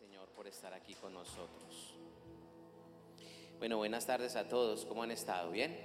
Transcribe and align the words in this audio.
Señor, 0.00 0.30
por 0.30 0.46
estar 0.46 0.72
aquí 0.72 0.94
con 0.94 1.12
nosotros. 1.12 1.94
Bueno, 3.58 3.76
buenas 3.76 4.06
tardes 4.06 4.34
a 4.34 4.48
todos. 4.48 4.86
¿Cómo 4.86 5.02
han 5.02 5.10
estado? 5.10 5.50
¿Bien? 5.50 5.76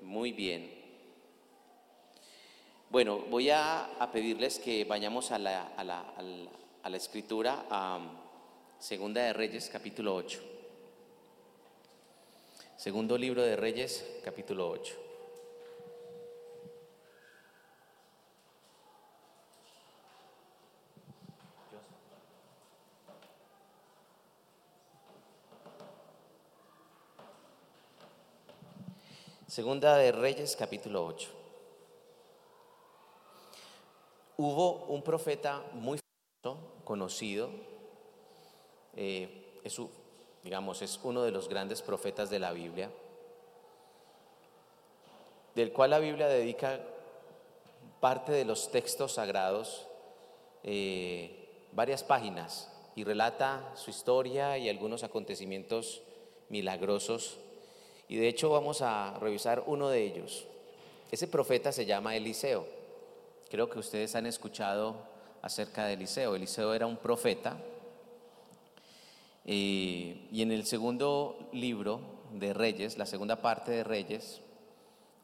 Muy 0.00 0.30
bien. 0.30 0.72
Bueno, 2.88 3.18
voy 3.18 3.50
a, 3.50 4.08
pedirles 4.12 4.60
que 4.60 4.84
vayamos 4.84 5.32
a 5.32 5.40
la, 5.40 5.74
a 5.76 5.82
la, 5.82 6.02
a 6.02 6.22
la, 6.22 6.50
a 6.84 6.88
la 6.88 6.96
escritura, 6.96 7.66
a 7.68 7.98
Segunda 8.78 9.22
de 9.22 9.32
Reyes, 9.32 9.68
capítulo 9.68 10.14
8. 10.14 10.40
Segundo 12.76 13.18
libro 13.18 13.42
de 13.42 13.56
Reyes, 13.56 14.20
capítulo 14.22 14.70
8. 14.70 15.09
Segunda 29.50 29.96
de 29.96 30.12
Reyes, 30.12 30.54
capítulo 30.54 31.04
8. 31.04 31.28
Hubo 34.36 34.84
un 34.84 35.02
profeta 35.02 35.64
muy 35.72 35.98
famoso, 36.44 36.84
conocido, 36.84 37.50
eh, 38.94 39.58
es, 39.64 39.76
digamos, 40.44 40.82
es 40.82 41.00
uno 41.02 41.24
de 41.24 41.32
los 41.32 41.48
grandes 41.48 41.82
profetas 41.82 42.30
de 42.30 42.38
la 42.38 42.52
Biblia, 42.52 42.92
del 45.56 45.72
cual 45.72 45.90
la 45.90 45.98
Biblia 45.98 46.28
dedica 46.28 46.78
parte 47.98 48.30
de 48.30 48.44
los 48.44 48.70
textos 48.70 49.14
sagrados, 49.14 49.88
eh, 50.62 51.66
varias 51.72 52.04
páginas, 52.04 52.72
y 52.94 53.02
relata 53.02 53.72
su 53.74 53.90
historia 53.90 54.58
y 54.58 54.68
algunos 54.68 55.02
acontecimientos 55.02 56.02
milagrosos. 56.50 57.40
Y 58.10 58.16
de 58.16 58.26
hecho 58.26 58.50
vamos 58.50 58.82
a 58.82 59.16
revisar 59.20 59.62
uno 59.68 59.88
de 59.88 60.02
ellos. 60.02 60.44
Ese 61.12 61.28
profeta 61.28 61.70
se 61.70 61.86
llama 61.86 62.16
Eliseo. 62.16 62.66
Creo 63.48 63.70
que 63.70 63.78
ustedes 63.78 64.16
han 64.16 64.26
escuchado 64.26 64.96
acerca 65.42 65.86
de 65.86 65.92
Eliseo. 65.92 66.34
Eliseo 66.34 66.74
era 66.74 66.86
un 66.88 66.96
profeta. 66.96 67.56
Eh, 69.44 70.26
y 70.32 70.42
en 70.42 70.50
el 70.50 70.66
segundo 70.66 71.50
libro 71.52 72.00
de 72.32 72.52
Reyes, 72.52 72.98
la 72.98 73.06
segunda 73.06 73.36
parte 73.36 73.70
de 73.70 73.84
Reyes, 73.84 74.40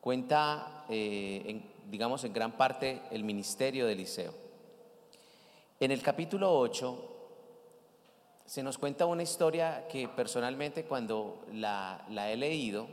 cuenta, 0.01 0.85
eh, 0.89 1.61
digamos, 1.91 2.23
en 2.23 2.33
gran 2.33 2.53
parte 2.53 3.03
el 3.11 3.25
ministerio 3.25 3.87
de 3.87 3.95
Eliseo. 3.95 4.33
En 5.81 5.91
el 5.91 6.03
capítulo 6.03 6.57
8 6.57 7.16
se 8.47 8.63
nos 8.63 8.79
cuenta 8.79 9.07
una 9.07 9.23
historia 9.23 9.87
que 9.91 10.09
personalmente 10.09 10.85
cuando 10.85 11.45
la, 11.53 12.05
he 12.31 12.37
leído 12.37 12.87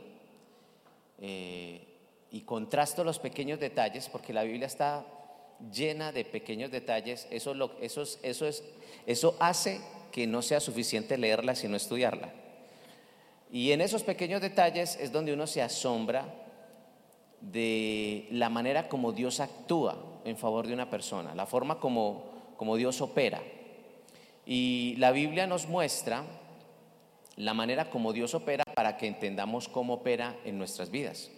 eh, 1.20 1.86
y 2.30 2.40
contrasto 2.42 3.04
los 3.04 3.18
pequeños 3.18 3.60
detalles, 3.60 4.08
porque 4.08 4.32
la 4.32 4.42
Biblia 4.42 4.66
está 4.66 5.06
llena 5.72 6.10
de 6.10 6.24
pequeños 6.24 6.70
detalles, 6.70 7.28
eso, 7.30 7.54
eso, 7.80 8.02
es- 8.02 8.18
eso, 8.22 8.46
es, 8.46 8.64
eso 9.06 9.36
hace 9.38 9.80
que 10.10 10.26
no 10.26 10.42
sea 10.42 10.60
suficiente 10.60 11.16
leerla 11.16 11.54
sino 11.54 11.76
estudiarla. 11.76 12.32
Y 13.52 13.70
en 13.70 13.80
esos 13.80 14.02
pequeños 14.02 14.40
detalles 14.40 14.96
es 15.00 15.12
donde 15.12 15.32
uno 15.32 15.46
se 15.46 15.62
asombra 15.62 16.26
de 17.40 18.26
la 18.32 18.48
manera 18.48 18.88
como 18.88 19.12
Dios 19.12 19.38
actúa 19.38 19.96
en 20.24 20.36
favor 20.36 20.66
de 20.66 20.74
una 20.74 20.90
persona, 20.90 21.34
la 21.34 21.46
forma 21.46 21.78
como, 21.78 22.24
como 22.56 22.74
Dios 22.76 23.00
opera. 23.00 23.40
Y 24.46 24.94
la 24.98 25.10
Biblia 25.10 25.46
nos 25.46 25.68
muestra 25.68 26.24
la 27.36 27.54
manera 27.54 27.90
como 27.90 28.12
Dios 28.12 28.34
opera 28.34 28.62
para 28.74 28.96
que 28.96 29.06
entendamos 29.06 29.68
cómo 29.68 29.94
opera 29.94 30.36
en 30.44 30.58
nuestras 30.58 30.90
vidas. 30.90 31.30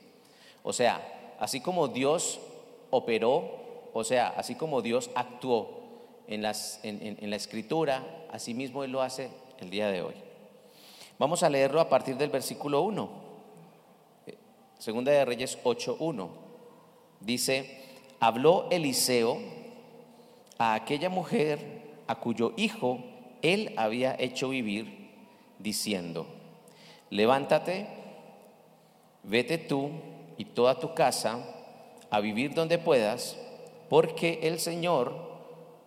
O 0.63 0.73
sea, 0.73 1.35
así 1.39 1.61
como 1.61 1.89
Dios 1.89 2.41
operó, 2.91 3.89
o 3.95 4.05
sea, 4.05 4.29
así 4.37 4.55
como 4.57 4.83
Dios 4.83 5.11
actuó 5.15 5.71
en, 6.27 6.43
las- 6.43 6.81
en- 6.83 7.17
en- 7.21 7.31
la 7.31 7.37
escritura, 7.37 8.27
así 8.33 8.53
mismo 8.53 8.83
Él 8.85 8.91
lo 8.93 9.01
hace 9.03 9.31
el 9.61 9.71
día 9.71 9.89
de 9.89 10.03
hoy. 10.03 10.15
Vamos 11.19 11.43
a 11.43 11.49
leerlo 11.49 11.81
a 11.81 11.89
partir 11.89 12.17
del 12.17 12.29
versículo 12.31 12.83
1. 12.83 13.09
Eh, 14.27 14.37
Segunda 14.79 15.13
de 15.13 15.25
Reyes 15.25 15.59
8.1. 15.65 16.29
Dice, 17.21 17.85
habló 18.21 18.69
Eliseo 18.71 19.39
a 20.59 20.75
aquella 20.75 21.09
mujer 21.09 21.86
a 22.07 22.17
cuyo 22.17 22.53
hijo 22.57 23.01
él 23.43 23.75
había 23.77 24.17
hecho 24.19 24.49
vivir, 24.49 25.11
diciendo, 25.59 26.27
levántate, 27.11 27.89
vete 29.23 29.59
tú 29.59 29.91
y 30.37 30.45
toda 30.47 30.79
tu 30.79 30.95
casa 30.95 31.39
a 32.11 32.21
vivir 32.21 32.55
donde 32.55 32.79
puedas, 32.79 33.37
porque 33.89 34.41
el 34.43 34.59
Señor 34.59 35.15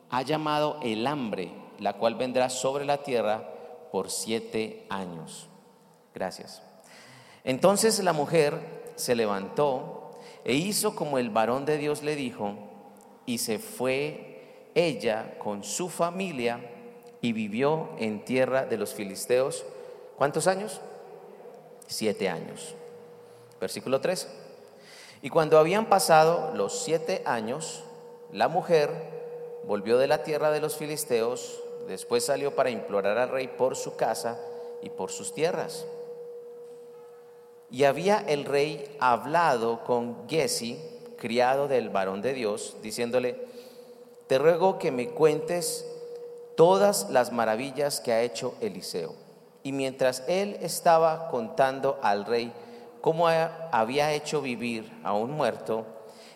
ha 0.10 0.22
llamado 0.22 0.80
el 0.84 1.06
hambre, 1.08 1.52
la 1.80 1.94
cual 1.94 2.16
vendrá 2.16 2.50
sobre 2.50 2.86
la 2.86 3.04
tierra 3.04 3.50
por 3.92 4.10
siete 4.10 4.86
años. 4.90 5.48
Gracias. 6.14 6.62
Entonces 7.44 8.04
la 8.04 8.14
mujer 8.14 8.94
se 8.96 9.16
levantó 9.16 10.12
e 10.44 10.54
hizo 10.56 10.96
como 10.96 11.18
el 11.18 11.30
varón 11.30 11.66
de 11.66 11.78
Dios 11.78 12.04
le 12.04 12.16
dijo, 12.16 12.56
y 13.26 13.38
se 13.38 13.60
fue 13.60 14.39
ella 14.76 15.36
con 15.40 15.64
su 15.64 15.90
familia 15.90 16.60
y 17.22 17.34
vivió 17.34 17.90
en 17.98 18.24
tierra 18.24 18.66
de 18.66 18.78
los 18.78 18.94
filisteos. 18.94 19.66
¿Cuántos 20.18 20.48
años? 20.48 20.82
Siete 21.88 22.30
años. 22.30 22.76
Versículo 23.60 24.00
3. 24.00 24.28
Y 25.22 25.30
cuando 25.30 25.58
habían 25.60 25.88
pasado 25.88 26.54
los 26.56 26.84
siete 26.84 27.22
años, 27.26 27.84
la 28.32 28.48
mujer 28.48 28.90
volvió 29.66 29.98
de 29.98 30.08
la 30.08 30.24
tierra 30.24 30.52
de 30.52 30.62
los 30.62 30.78
filisteos, 30.78 31.62
después 31.88 32.26
salió 32.26 32.56
para 32.56 32.70
implorar 32.70 33.18
al 33.18 33.30
rey 33.30 33.48
por 33.48 33.76
su 33.76 33.96
casa 33.96 34.40
y 34.82 34.90
por 34.90 35.12
sus 35.12 35.34
tierras. 35.34 35.86
Y 37.70 37.84
había 37.84 38.20
el 38.28 38.46
rey 38.46 38.96
hablado 39.00 39.84
con 39.84 40.28
Giesi, 40.28 40.80
criado 41.18 41.68
del 41.68 41.90
varón 41.90 42.22
de 42.22 42.34
Dios, 42.34 42.78
diciéndole, 42.82 43.49
te 44.30 44.38
ruego 44.38 44.78
que 44.78 44.92
me 44.92 45.10
cuentes 45.10 45.86
todas 46.56 47.10
las 47.10 47.32
maravillas 47.32 48.00
que 48.00 48.14
ha 48.14 48.22
hecho 48.22 48.54
Eliseo. 48.62 49.16
Y 49.64 49.72
mientras 49.72 50.24
él 50.28 50.56
estaba 50.62 51.30
contando 51.30 51.98
al 52.04 52.26
rey 52.26 52.54
cómo 53.02 53.28
ha- 53.28 53.70
había 53.72 54.14
hecho 54.14 54.40
vivir 54.42 54.92
a 55.04 55.14
un 55.14 55.32
muerto, 55.32 55.84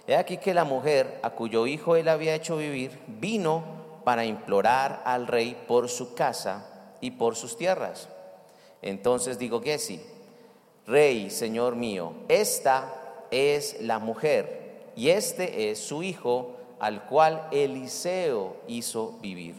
he 0.08 0.16
aquí 0.16 0.38
que 0.38 0.56
la 0.56 0.64
mujer 0.64 1.20
a 1.22 1.30
cuyo 1.30 1.68
hijo 1.68 1.96
él 1.96 2.08
había 2.10 2.34
hecho 2.34 2.58
vivir 2.58 3.00
vino 3.08 3.64
para 4.04 4.26
implorar 4.26 5.04
al 5.06 5.28
rey 5.28 5.56
por 5.68 5.88
su 5.88 6.16
casa 6.16 6.66
y 7.00 7.12
por 7.12 7.36
sus 7.36 7.56
tierras. 7.58 8.10
Entonces 8.82 9.38
digo 9.38 9.62
Giesi, 9.62 10.02
Rey, 10.88 11.30
Señor 11.30 11.76
mío, 11.76 12.14
esta 12.28 12.92
es 13.30 13.82
la 13.82 14.00
mujer 14.00 14.92
y 14.96 15.10
este 15.10 15.70
es 15.70 15.78
su 15.80 16.02
hijo 16.02 16.58
al 16.80 17.06
cual 17.06 17.48
Eliseo 17.52 18.58
hizo 18.68 19.18
vivir. 19.22 19.56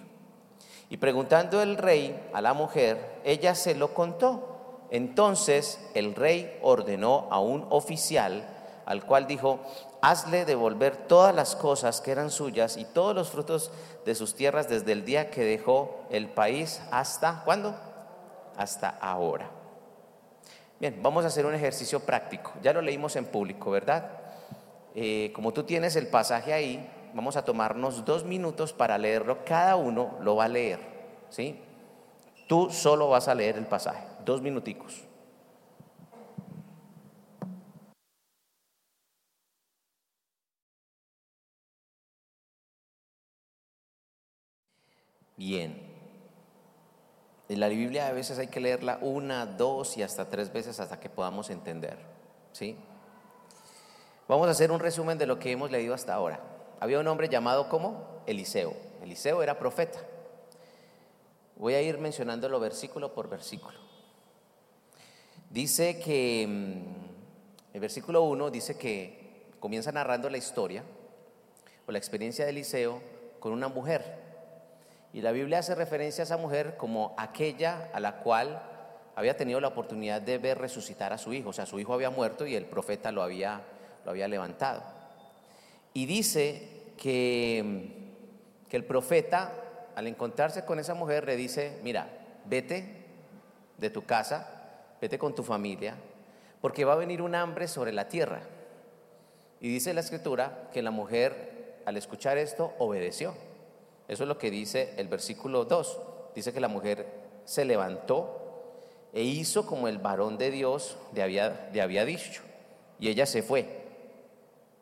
Y 0.91 0.97
preguntando 0.99 1.63
el 1.63 1.77
rey 1.77 2.29
a 2.33 2.41
la 2.41 2.55
mujer, 2.55 3.21
ella 3.25 3.55
se 3.55 3.75
lo 3.75 3.95
contó. 3.95 4.87
Entonces 4.91 5.81
el 5.95 6.15
rey 6.15 6.59
ordenó 6.63 7.27
a 7.31 7.41
un 7.41 7.67
oficial 7.71 8.49
al 8.87 9.05
cual 9.05 9.27
dijo, 9.27 9.61
hazle 10.03 10.45
devolver 10.45 10.97
todas 10.97 11.35
las 11.35 11.57
cosas 11.57 12.01
que 12.01 12.13
eran 12.13 12.31
suyas 12.31 12.77
y 12.77 12.85
todos 12.85 13.15
los 13.15 13.31
frutos 13.31 13.71
de 14.05 14.15
sus 14.15 14.35
tierras 14.35 14.69
desde 14.69 14.93
el 14.93 15.05
día 15.05 15.31
que 15.31 15.43
dejó 15.43 16.05
el 16.11 16.29
país 16.29 16.83
hasta, 16.91 17.43
¿cuándo? 17.45 17.75
Hasta 18.57 18.91
ahora. 18.91 19.51
Bien, 20.79 21.01
vamos 21.03 21.25
a 21.25 21.29
hacer 21.29 21.47
un 21.47 21.55
ejercicio 21.55 22.01
práctico. 22.01 22.53
Ya 22.63 22.73
lo 22.73 22.83
leímos 22.83 23.17
en 23.17 23.25
público, 23.25 23.71
¿verdad? 23.71 24.11
Eh, 24.95 25.33
como 25.35 25.53
tú 25.53 25.65
tienes 25.65 25.97
el 25.97 26.09
pasaje 26.09 26.53
ahí, 26.53 26.89
vamos 27.15 27.37
a 27.37 27.45
tomarnos 27.45 28.05
dos 28.05 28.25
minutos 28.25 28.73
para 28.73 28.99
leerlo. 28.99 29.45
Cada 29.45 29.77
uno 29.77 30.19
lo 30.21 30.37
va 30.37 30.45
a 30.45 30.49
leer, 30.49 30.81
¿sí? 31.31 31.59
Tú 32.49 32.69
solo 32.71 33.09
vas 33.09 33.29
a 33.29 33.35
leer 33.35 33.57
el 33.57 33.67
pasaje, 33.67 34.05
dos 34.25 34.43
minuticos. 34.43 35.05
Bien. 45.37 45.95
En 47.49 47.61
la 47.61 47.69
Biblia 47.69 48.09
a 48.09 48.13
veces 48.13 48.39
hay 48.39 48.49
que 48.49 48.61
leerla 48.61 48.99
una, 49.03 49.47
dos 49.47 49.97
y 49.97 50.03
hasta 50.03 50.29
tres 50.29 50.53
veces 50.53 50.81
hasta 50.81 50.99
que 50.99 51.11
podamos 51.11 51.51
entender. 51.51 51.99
¿Sí? 52.53 52.77
Vamos 54.27 54.49
a 54.49 54.53
hacer 54.53 54.71
un 54.71 54.81
resumen 54.81 55.19
de 55.19 55.27
lo 55.27 55.39
que 55.39 55.53
hemos 55.53 55.71
leído 55.71 55.93
hasta 55.95 56.15
ahora. 56.15 56.54
Había 56.85 57.01
un 57.01 57.09
hombre 57.09 57.31
llamado 57.31 57.71
como 57.71 58.21
Eliseo. 58.27 58.75
Eliseo 59.03 59.43
era 59.43 59.59
profeta. 59.59 60.01
Voy 61.57 61.73
a 61.73 61.81
ir 61.81 61.97
mencionándolo 61.97 62.61
versículo 62.61 63.15
por 63.15 63.31
versículo. 63.31 63.79
Dice 65.49 65.99
que, 65.99 66.47
mm, 66.47 67.73
el 67.73 67.81
versículo 67.81 68.25
1 68.25 68.51
dice 68.51 68.77
que 68.77 69.47
comienza 69.61 69.93
narrando 69.93 70.29
la 70.29 70.37
historia 70.37 70.85
o 71.87 71.91
la 71.91 71.97
experiencia 71.97 72.45
de 72.45 72.51
Eliseo 72.51 73.01
con 73.41 73.53
una 73.53 73.69
mujer. 73.69 74.19
Y 75.15 75.23
la 75.23 75.33
Biblia 75.33 75.61
hace 75.61 75.75
referencia 75.75 76.21
a 76.21 76.27
esa 76.27 76.37
mujer 76.37 76.77
como 76.77 77.15
aquella 77.17 77.89
a 77.95 78.01
la 78.01 78.19
cual 78.19 78.63
había 79.17 79.39
tenido 79.39 79.59
la 79.59 79.69
oportunidad 79.69 80.21
de 80.21 80.37
ver 80.37 80.59
resucitar 80.59 81.15
a 81.15 81.19
su 81.19 81.33
hijo. 81.33 81.49
O 81.49 81.55
sea, 81.55 81.65
su 81.65 81.81
hijo 81.81 81.95
había 81.95 82.11
muerto 82.11 82.47
y 82.47 82.55
el 82.55 82.67
profeta 82.67 83.11
lo 83.11 83.23
había, 83.23 83.63
lo 84.05 84.11
había 84.11 84.29
levantado. 84.29 84.83
Y 85.95 86.05
dice 86.07 86.74
que, 86.97 87.91
que 88.69 88.77
el 88.77 88.85
profeta, 88.85 89.53
al 89.95 90.07
encontrarse 90.07 90.65
con 90.65 90.79
esa 90.79 90.95
mujer, 90.95 91.27
le 91.27 91.37
dice, 91.37 91.79
mira, 91.83 92.09
vete 92.45 93.05
de 93.79 93.91
tu 93.91 94.05
casa, 94.05 94.49
vete 95.01 95.19
con 95.19 95.35
tu 95.35 95.43
familia, 95.43 95.97
porque 96.61 96.85
va 96.85 96.95
a 96.95 96.97
venir 96.97 97.23
un 97.23 97.35
hambre 97.35 97.69
sobre 97.69 97.93
la 97.93 98.09
tierra. 98.09 98.43
Y 99.61 99.69
dice 99.69 99.95
la 99.95 100.01
escritura 100.01 100.69
que 100.73 100.83
la 100.83 100.91
mujer, 100.91 101.81
al 101.85 101.97
escuchar 101.97 102.39
esto, 102.39 102.73
obedeció. 102.79 103.35
Eso 104.09 104.25
es 104.25 104.29
lo 104.29 104.39
que 104.39 104.51
dice 104.51 104.95
el 104.97 105.09
versículo 105.09 105.65
2. 105.65 106.01
Dice 106.35 106.53
que 106.53 106.61
la 106.61 106.69
mujer 106.69 107.07
se 107.45 107.65
levantó 107.65 108.41
e 109.13 109.23
hizo 109.23 109.67
como 109.67 109.89
el 109.89 109.99
varón 109.99 110.39
de 110.39 110.51
Dios 110.51 110.99
le 111.15 111.23
había, 111.23 111.71
le 111.73 111.81
había 111.81 112.05
dicho. 112.05 112.43
Y 112.99 113.09
ella 113.09 113.27
se 113.27 113.43
fue. 113.43 113.85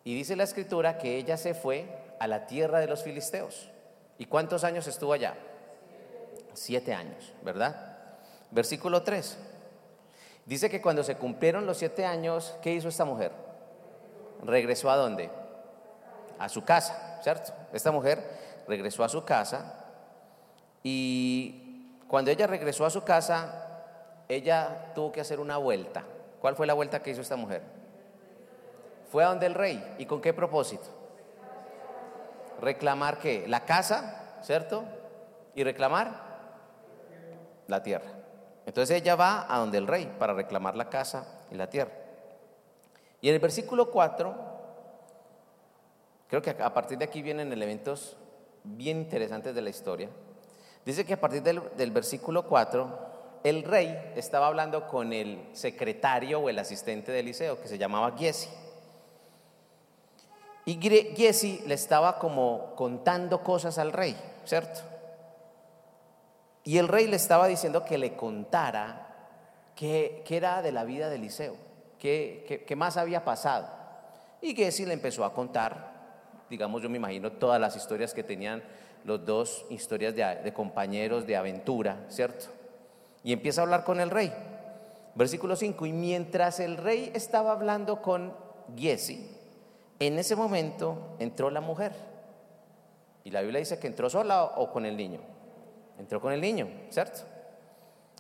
Y 0.05 0.15
dice 0.15 0.37
la 0.37 0.45
escritura 0.45 0.99
que 0.99 1.17
ella 1.17 1.37
se 1.37 1.55
fue 1.55 1.87
a 2.23 2.29
la 2.29 2.47
tierra 2.47 2.79
de 2.79 2.87
los 2.87 3.03
filisteos. 3.03 3.69
¿Y 4.17 4.27
cuántos 4.27 4.63
años 4.63 4.87
estuvo 4.87 5.13
allá? 5.13 5.35
Siete 6.53 6.95
años, 6.95 7.33
¿verdad? 7.43 7.97
Versículo 8.53 9.03
3. 9.03 9.37
Dice 10.47 10.71
que 10.71 10.81
cuando 10.81 11.03
se 11.03 11.17
cumplieron 11.17 11.67
los 11.67 11.79
siete 11.79 12.07
años, 12.07 12.55
¿qué 12.63 12.73
hizo 12.75 12.89
esta 12.89 13.05
mujer? 13.05 13.33
Regresó 14.45 14.89
a 14.89 14.97
dónde? 14.97 15.31
A 16.39 16.49
su 16.49 16.63
casa, 16.63 17.19
¿cierto? 17.25 17.53
Esta 17.73 17.91
mujer 17.91 18.23
regresó 18.69 19.03
a 19.03 19.09
su 19.09 19.25
casa 19.25 19.85
y 20.85 21.99
cuando 22.07 22.31
ella 22.31 22.47
regresó 22.47 22.87
a 22.87 22.91
su 22.91 23.03
casa, 23.03 23.67
ella 24.29 24.93
tuvo 24.95 25.11
que 25.11 25.23
hacer 25.23 25.41
una 25.41 25.57
vuelta. 25.57 26.05
¿Cuál 26.41 26.55
fue 26.55 26.69
la 26.69 26.75
vuelta 26.75 27.03
que 27.03 27.11
hizo 27.11 27.21
esta 27.21 27.35
mujer? 27.35 27.63
Fue 29.11 29.25
a 29.25 29.27
donde 29.27 29.47
el 29.47 29.55
rey. 29.55 29.97
¿Y 29.99 30.07
con 30.07 30.21
qué 30.21 30.33
propósito? 30.33 31.02
Reclamar 32.63 33.19
qué? 33.19 33.45
La 33.49 33.65
casa, 33.65 34.39
¿cierto? 34.41 34.85
Y 35.57 35.65
reclamar 35.65 36.33
la 37.67 37.83
tierra. 37.83 38.09
Entonces 38.65 39.03
ella 39.03 39.17
va 39.17 39.53
a 39.53 39.59
donde 39.59 39.79
el 39.79 39.89
rey 39.89 40.15
para 40.17 40.33
reclamar 40.33 40.77
la 40.77 40.89
casa 40.89 41.27
y 41.51 41.57
la 41.57 41.69
tierra. 41.69 41.91
Y 43.21 43.29
en 43.29 43.35
el 43.35 43.41
versículo 43.41 43.91
4, 43.91 44.35
creo 46.29 46.41
que 46.41 46.51
a 46.51 46.73
partir 46.73 46.99
de 46.99 47.05
aquí 47.05 47.21
vienen 47.21 47.53
elementos 47.53 48.17
bien 48.63 48.99
interesantes 48.99 49.57
de 49.57 49.63
la 49.63 49.71
historia. 49.71 50.09
Dice 50.85 51.05
que 51.05 51.15
a 51.15 51.21
partir 51.21 51.43
del, 51.43 51.61
del 51.77 51.91
versículo 51.91 52.47
4, 52.47 53.41
el 53.43 53.65
rey 53.65 54.13
estaba 54.15 54.47
hablando 54.47 54.87
con 54.87 55.13
el 55.13 55.49
secretario 55.53 56.39
o 56.39 56.49
el 56.49 56.61
asistente 56.61 57.11
de 57.11 57.19
Eliseo, 57.19 57.61
que 57.61 57.67
se 57.67 57.77
llamaba 57.77 58.17
Giesi. 58.17 58.49
Y 60.65 60.79
Giesi 60.81 61.63
le 61.67 61.75
estaba 61.75 62.19
como 62.19 62.75
contando 62.77 63.43
cosas 63.43 63.79
al 63.79 63.93
rey, 63.93 64.17
¿cierto? 64.45 64.81
Y 66.65 66.79
el 66.79 66.89
rey 66.89 67.09
le 67.09 67.17
estaba 67.17 67.49
diciendo 67.49 67.85
que 67.85 67.99
le 67.99 68.15
contara 68.15 69.09
qué, 69.75 70.25
era 70.29 70.63
de 70.63 70.71
la 70.71 70.85
vida 70.85 71.09
de 71.09 71.17
Eliseo, 71.17 71.57
qué, 71.99 72.75
más 72.77 72.97
había 72.97 73.25
pasado. 73.25 73.69
Y 74.41 74.55
Giesi 74.55 74.87
le 74.87 74.95
empezó 74.95 75.25
a 75.25 75.35
contar, 75.35 75.93
digamos, 76.49 76.83
yo 76.83 76.89
me 76.89 76.99
imagino 76.99 77.33
todas 77.33 77.61
las 77.61 77.77
historias 77.77 78.15
que 78.15 78.23
tenían 78.23 78.63
los 79.05 79.25
dos, 79.25 79.67
historias 79.69 80.15
de, 80.15 80.25
de 80.45 80.53
compañeros 80.53 81.27
de 81.27 81.37
aventura, 81.37 82.05
¿cierto? 82.09 82.47
y 83.25 83.33
empieza 83.33 83.61
a 83.61 83.65
hablar 83.65 83.85
con 83.85 84.01
el 84.01 84.11
rey. 84.11 84.33
Versículo 85.15 85.57
5, 85.57 85.87
y 85.87 85.93
mientras 85.93 86.59
el 86.61 86.77
rey 86.77 87.11
estaba 87.15 87.53
hablando 87.53 88.01
con 88.01 88.35
Giesi, 88.77 89.31
en 90.07 90.19
ese 90.19 90.37
momento 90.37 91.17
entró 91.19 91.51
la 91.51 91.61
mujer. 91.61 91.93
Y 93.25 93.31
la 93.31 93.41
Biblia 93.41 93.61
dice 93.61 93.79
que 93.79 93.87
entró 93.87 94.11
sola 94.11 94.45
o 94.45 94.71
con 94.73 94.87
el 94.87 94.97
niño. 94.97 95.21
Entró 95.99 96.21
con 96.21 96.33
el 96.33 96.41
niño, 96.41 96.69
¿cierto? 96.91 97.21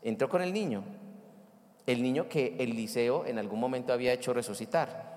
Entró 0.03 0.29
con 0.29 0.43
el 0.43 0.53
niño. 0.53 0.85
El 1.87 2.03
niño 2.03 2.29
que 2.29 2.57
Eliseo 2.59 3.27
en 3.27 3.39
algún 3.39 3.59
momento 3.59 3.93
había 3.93 4.13
hecho 4.13 4.33
resucitar. 4.33 5.11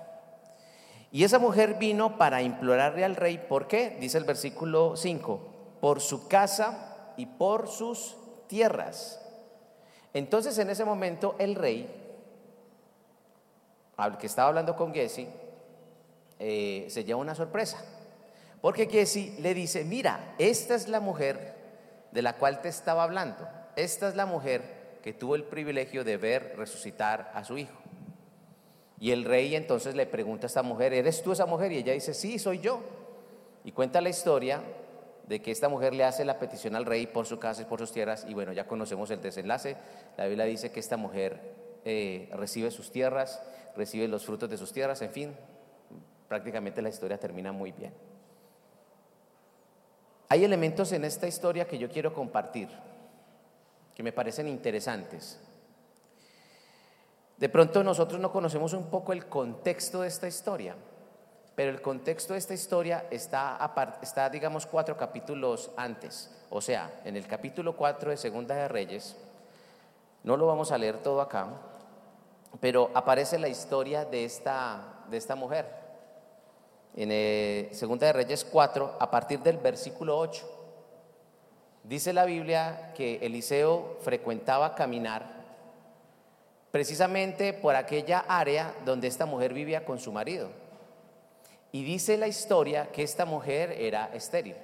Y 1.12 1.22
esa 1.22 1.38
mujer 1.38 1.74
vino 1.74 2.18
para 2.18 2.42
implorarle 2.42 3.04
al 3.04 3.14
rey, 3.14 3.38
¿por 3.38 3.68
qué? 3.68 3.96
Dice 4.00 4.18
el 4.18 4.24
versículo 4.24 4.96
5, 4.96 5.40
por 5.80 6.00
su 6.00 6.26
casa 6.26 7.12
y 7.16 7.26
por 7.26 7.68
sus 7.68 8.16
tierras. 8.48 9.22
Entonces 10.12 10.58
en 10.58 10.70
ese 10.70 10.84
momento 10.84 11.36
el 11.38 11.54
rey, 11.54 11.88
al 13.96 14.18
que 14.18 14.26
estaba 14.26 14.48
hablando 14.48 14.74
con 14.74 14.92
Giesi, 14.92 15.28
eh, 16.38 16.86
se 16.88 17.04
lleva 17.04 17.20
una 17.20 17.34
sorpresa. 17.34 17.82
Porque 18.60 18.86
Giesi 18.86 19.36
le 19.38 19.54
dice, 19.54 19.84
mira, 19.84 20.34
esta 20.38 20.74
es 20.74 20.88
la 20.88 21.00
mujer 21.00 21.54
de 22.12 22.22
la 22.22 22.36
cual 22.36 22.62
te 22.62 22.68
estaba 22.68 23.02
hablando. 23.02 23.48
Esta 23.76 24.08
es 24.08 24.16
la 24.16 24.26
mujer 24.26 24.98
que 25.02 25.12
tuvo 25.12 25.36
el 25.36 25.44
privilegio 25.44 26.02
de 26.02 26.16
ver 26.16 26.54
resucitar 26.56 27.30
a 27.34 27.44
su 27.44 27.58
hijo. 27.58 27.78
Y 28.98 29.12
el 29.12 29.24
rey 29.24 29.54
entonces 29.54 29.94
le 29.94 30.06
pregunta 30.06 30.46
a 30.46 30.48
esta 30.48 30.62
mujer, 30.62 30.94
¿eres 30.94 31.22
tú 31.22 31.32
esa 31.32 31.46
mujer? 31.46 31.70
Y 31.72 31.78
ella 31.78 31.92
dice, 31.92 32.14
sí, 32.14 32.38
soy 32.38 32.60
yo. 32.60 32.80
Y 33.64 33.72
cuenta 33.72 34.00
la 34.00 34.08
historia 34.08 34.62
de 35.28 35.42
que 35.42 35.50
esta 35.50 35.68
mujer 35.68 35.92
le 35.92 36.04
hace 36.04 36.24
la 36.24 36.38
petición 36.38 36.76
al 36.76 36.86
rey 36.86 37.06
por 37.06 37.26
su 37.26 37.38
casa 37.38 37.62
y 37.62 37.64
por 37.66 37.80
sus 37.80 37.92
tierras, 37.92 38.24
y 38.28 38.34
bueno, 38.34 38.52
ya 38.52 38.66
conocemos 38.66 39.10
el 39.10 39.20
desenlace. 39.20 39.76
La 40.16 40.26
Biblia 40.26 40.44
dice 40.44 40.70
que 40.70 40.80
esta 40.80 40.96
mujer 40.96 41.40
eh, 41.84 42.30
recibe 42.32 42.70
sus 42.70 42.90
tierras, 42.90 43.42
recibe 43.76 44.08
los 44.08 44.24
frutos 44.24 44.48
de 44.48 44.56
sus 44.56 44.72
tierras, 44.72 45.02
en 45.02 45.10
fin, 45.10 45.36
prácticamente 46.28 46.82
la 46.82 46.88
historia 46.88 47.18
termina 47.18 47.52
muy 47.52 47.72
bien. 47.72 47.92
Hay 50.28 50.44
elementos 50.44 50.92
en 50.92 51.04
esta 51.04 51.26
historia 51.26 51.66
que 51.66 51.78
yo 51.78 51.88
quiero 51.88 52.12
compartir, 52.12 52.68
que 53.94 54.02
me 54.02 54.12
parecen 54.12 54.48
interesantes. 54.48 55.40
De 57.36 57.48
pronto 57.48 57.84
nosotros 57.84 58.20
no 58.20 58.32
conocemos 58.32 58.72
un 58.72 58.90
poco 58.90 59.12
el 59.12 59.26
contexto 59.26 60.00
de 60.00 60.08
esta 60.08 60.26
historia. 60.26 60.74
Pero 61.56 61.70
el 61.70 61.80
contexto 61.80 62.34
de 62.34 62.38
esta 62.38 62.52
historia 62.52 63.06
está, 63.10 63.58
está, 64.02 64.28
digamos, 64.28 64.66
cuatro 64.66 64.94
capítulos 64.96 65.70
antes. 65.76 66.30
O 66.50 66.60
sea, 66.60 67.00
en 67.02 67.16
el 67.16 67.26
capítulo 67.26 67.74
4 67.74 68.10
de 68.10 68.16
Segunda 68.18 68.54
de 68.54 68.68
Reyes, 68.68 69.16
no 70.22 70.36
lo 70.36 70.46
vamos 70.46 70.70
a 70.70 70.76
leer 70.76 70.98
todo 70.98 71.22
acá, 71.22 71.48
pero 72.60 72.90
aparece 72.94 73.38
la 73.38 73.48
historia 73.48 74.04
de 74.04 74.26
esta, 74.26 75.02
de 75.08 75.16
esta 75.16 75.34
mujer. 75.34 75.85
En 76.96 77.10
eh, 77.12 77.68
Segunda 77.72 78.06
de 78.06 78.14
Reyes 78.14 78.44
4, 78.44 78.96
a 78.98 79.10
partir 79.10 79.40
del 79.40 79.58
versículo 79.58 80.18
8, 80.18 80.50
dice 81.84 82.14
la 82.14 82.24
Biblia 82.24 82.94
que 82.96 83.16
Eliseo 83.16 83.98
frecuentaba 84.00 84.74
caminar 84.74 85.36
precisamente 86.70 87.52
por 87.52 87.76
aquella 87.76 88.20
área 88.20 88.74
donde 88.86 89.08
esta 89.08 89.26
mujer 89.26 89.52
vivía 89.52 89.84
con 89.84 89.98
su 89.98 90.10
marido. 90.10 90.48
Y 91.70 91.84
dice 91.84 92.16
la 92.16 92.28
historia 92.28 92.90
que 92.90 93.02
esta 93.02 93.26
mujer 93.26 93.72
era 93.72 94.10
estéril. 94.14 94.56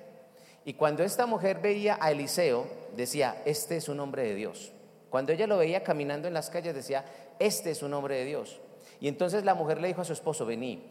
Y 0.65 0.73
cuando 0.75 1.03
esta 1.03 1.27
mujer 1.27 1.59
veía 1.59 1.99
a 2.01 2.13
Eliseo, 2.13 2.67
decía, 2.97 3.43
este 3.45 3.77
es 3.77 3.91
un 3.91 4.01
hombre 4.01 4.23
de 4.23 4.35
Dios. 4.35 4.73
Cuando 5.11 5.33
ella 5.33 5.47
lo 5.47 5.59
veía 5.59 5.85
caminando 5.85 6.29
en 6.29 6.35
las 6.35 6.49
calles, 6.49 6.75
decía, 6.75 7.05
este 7.39 7.71
es 7.71 7.83
un 7.83 7.93
hombre 7.93 8.17
de 8.17 8.25
Dios. 8.25 8.59
Y 9.01 9.09
entonces 9.09 9.45
la 9.45 9.55
mujer 9.55 9.81
le 9.81 9.89
dijo 9.89 10.01
a 10.01 10.07
su 10.07 10.15
esposo, 10.15 10.47
vení, 10.47 10.83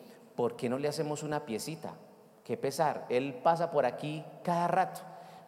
¿por 0.41 0.55
qué 0.55 0.69
no 0.69 0.79
le 0.79 0.87
hacemos 0.87 1.21
una 1.21 1.45
piecita? 1.45 1.93
Qué 2.43 2.57
pesar, 2.57 3.05
él 3.09 3.35
pasa 3.43 3.69
por 3.69 3.85
aquí 3.85 4.25
cada 4.41 4.67
rato. 4.67 5.01